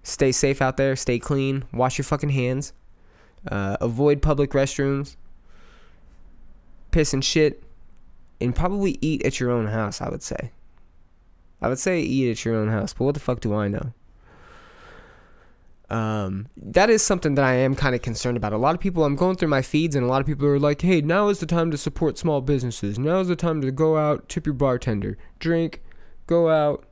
Stay 0.03 0.31
safe 0.31 0.61
out 0.61 0.77
there, 0.77 0.95
stay 0.95 1.17
clean, 1.17 1.65
wash 1.73 1.97
your 1.97 2.05
fucking 2.05 2.29
hands. 2.29 2.73
Uh, 3.49 3.75
avoid 3.81 4.21
public 4.21 4.51
restrooms. 4.51 5.15
Piss 6.91 7.11
and 7.11 7.25
shit. 7.25 7.63
And 8.39 8.55
probably 8.55 8.99
eat 9.01 9.25
at 9.25 9.39
your 9.39 9.49
own 9.49 9.67
house, 9.67 9.99
I 9.99 10.09
would 10.09 10.21
say. 10.21 10.51
I 11.59 11.69
would 11.69 11.79
say 11.79 12.01
eat 12.01 12.29
at 12.29 12.45
your 12.45 12.55
own 12.55 12.67
house, 12.67 12.93
but 12.93 13.05
what 13.05 13.13
the 13.15 13.19
fuck 13.19 13.39
do 13.39 13.55
I 13.55 13.67
know? 13.67 13.93
Um, 15.93 16.47
that 16.57 16.89
is 16.89 17.03
something 17.03 17.35
that 17.35 17.45
I 17.45 17.53
am 17.53 17.75
kind 17.75 17.93
of 17.93 18.01
concerned 18.01 18.35
about. 18.35 18.51
A 18.51 18.57
lot 18.57 18.73
of 18.73 18.81
people, 18.81 19.03
I'm 19.03 19.15
going 19.15 19.35
through 19.35 19.49
my 19.49 19.61
feeds, 19.61 19.95
and 19.95 20.03
a 20.03 20.09
lot 20.09 20.21
of 20.21 20.25
people 20.25 20.47
are 20.47 20.57
like, 20.57 20.81
hey, 20.81 21.01
now 21.01 21.27
is 21.27 21.39
the 21.39 21.45
time 21.45 21.69
to 21.69 21.77
support 21.77 22.17
small 22.17 22.41
businesses. 22.41 22.97
Now 22.97 23.19
is 23.19 23.27
the 23.27 23.35
time 23.35 23.61
to 23.61 23.71
go 23.71 23.95
out, 23.95 24.27
tip 24.27 24.47
your 24.47 24.53
bartender, 24.53 25.19
drink, 25.37 25.83
go 26.25 26.49
out, 26.49 26.85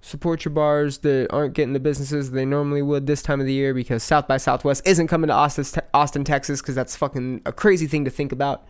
support 0.00 0.44
your 0.44 0.54
bars 0.54 0.98
that 0.98 1.26
aren't 1.30 1.54
getting 1.54 1.72
the 1.72 1.80
businesses 1.80 2.30
they 2.30 2.44
normally 2.44 2.80
would 2.80 3.08
this 3.08 3.22
time 3.22 3.40
of 3.40 3.46
the 3.46 3.52
year 3.52 3.74
because 3.74 4.04
South 4.04 4.28
by 4.28 4.36
Southwest 4.36 4.86
isn't 4.86 5.08
coming 5.08 5.26
to 5.26 5.34
Austin, 5.34 5.82
Austin 5.92 6.22
Texas, 6.22 6.62
because 6.62 6.76
that's 6.76 6.94
fucking 6.94 7.42
a 7.44 7.52
crazy 7.52 7.88
thing 7.88 8.04
to 8.04 8.10
think 8.10 8.30
about. 8.30 8.64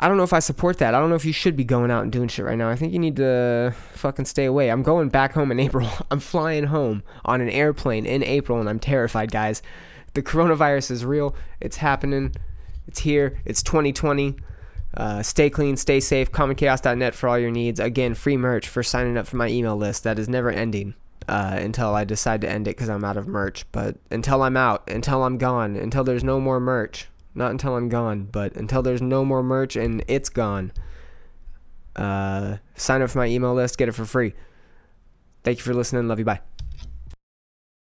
I 0.00 0.08
don't 0.08 0.16
know 0.16 0.24
if 0.24 0.32
I 0.32 0.40
support 0.40 0.78
that. 0.78 0.94
I 0.94 1.00
don't 1.00 1.10
know 1.10 1.14
if 1.14 1.24
you 1.24 1.32
should 1.32 1.56
be 1.56 1.64
going 1.64 1.90
out 1.90 2.02
and 2.02 2.10
doing 2.10 2.28
shit 2.28 2.44
right 2.44 2.58
now. 2.58 2.68
I 2.68 2.76
think 2.76 2.92
you 2.92 2.98
need 2.98 3.16
to 3.16 3.74
fucking 3.92 4.24
stay 4.24 4.46
away. 4.46 4.70
I'm 4.70 4.82
going 4.82 5.10
back 5.10 5.32
home 5.32 5.52
in 5.52 5.60
April. 5.60 5.88
I'm 6.10 6.20
flying 6.20 6.64
home 6.64 7.02
on 7.24 7.40
an 7.40 7.48
airplane 7.48 8.04
in 8.04 8.24
April 8.24 8.58
and 8.58 8.68
I'm 8.68 8.80
terrified, 8.80 9.30
guys. 9.30 9.62
The 10.14 10.22
coronavirus 10.22 10.90
is 10.90 11.04
real. 11.04 11.36
It's 11.60 11.76
happening. 11.76 12.34
It's 12.88 13.00
here. 13.00 13.40
It's 13.44 13.62
2020. 13.62 14.36
Uh, 14.94 15.22
stay 15.22 15.48
clean, 15.48 15.76
stay 15.76 16.00
safe. 16.00 16.30
CommonChaos.net 16.32 17.14
for 17.14 17.28
all 17.28 17.38
your 17.38 17.50
needs. 17.50 17.80
Again, 17.80 18.14
free 18.14 18.36
merch 18.36 18.68
for 18.68 18.82
signing 18.82 19.16
up 19.16 19.26
for 19.26 19.36
my 19.36 19.48
email 19.48 19.76
list. 19.76 20.04
That 20.04 20.18
is 20.18 20.28
never 20.28 20.50
ending 20.50 20.94
uh, 21.28 21.56
until 21.58 21.94
I 21.94 22.04
decide 22.04 22.40
to 22.42 22.50
end 22.50 22.68
it 22.68 22.76
because 22.76 22.88
I'm 22.88 23.04
out 23.04 23.16
of 23.16 23.26
merch. 23.26 23.64
But 23.72 23.96
until 24.10 24.42
I'm 24.42 24.56
out, 24.56 24.88
until 24.90 25.24
I'm 25.24 25.38
gone, 25.38 25.76
until 25.76 26.04
there's 26.04 26.24
no 26.24 26.40
more 26.40 26.60
merch, 26.60 27.08
not 27.34 27.50
until 27.50 27.76
I'm 27.76 27.88
gone, 27.88 28.28
but 28.30 28.54
until 28.56 28.82
there's 28.82 29.02
no 29.02 29.24
more 29.24 29.42
merch 29.42 29.76
and 29.76 30.04
it's 30.08 30.28
gone. 30.28 30.72
Uh, 31.96 32.58
sign 32.74 33.02
up 33.02 33.10
for 33.10 33.18
my 33.18 33.26
email 33.26 33.54
list, 33.54 33.78
get 33.78 33.88
it 33.88 33.92
for 33.92 34.04
free. 34.04 34.34
Thank 35.44 35.58
you 35.58 35.64
for 35.64 35.74
listening. 35.74 36.08
Love 36.08 36.18
you. 36.18 36.24
Bye. 36.24 36.40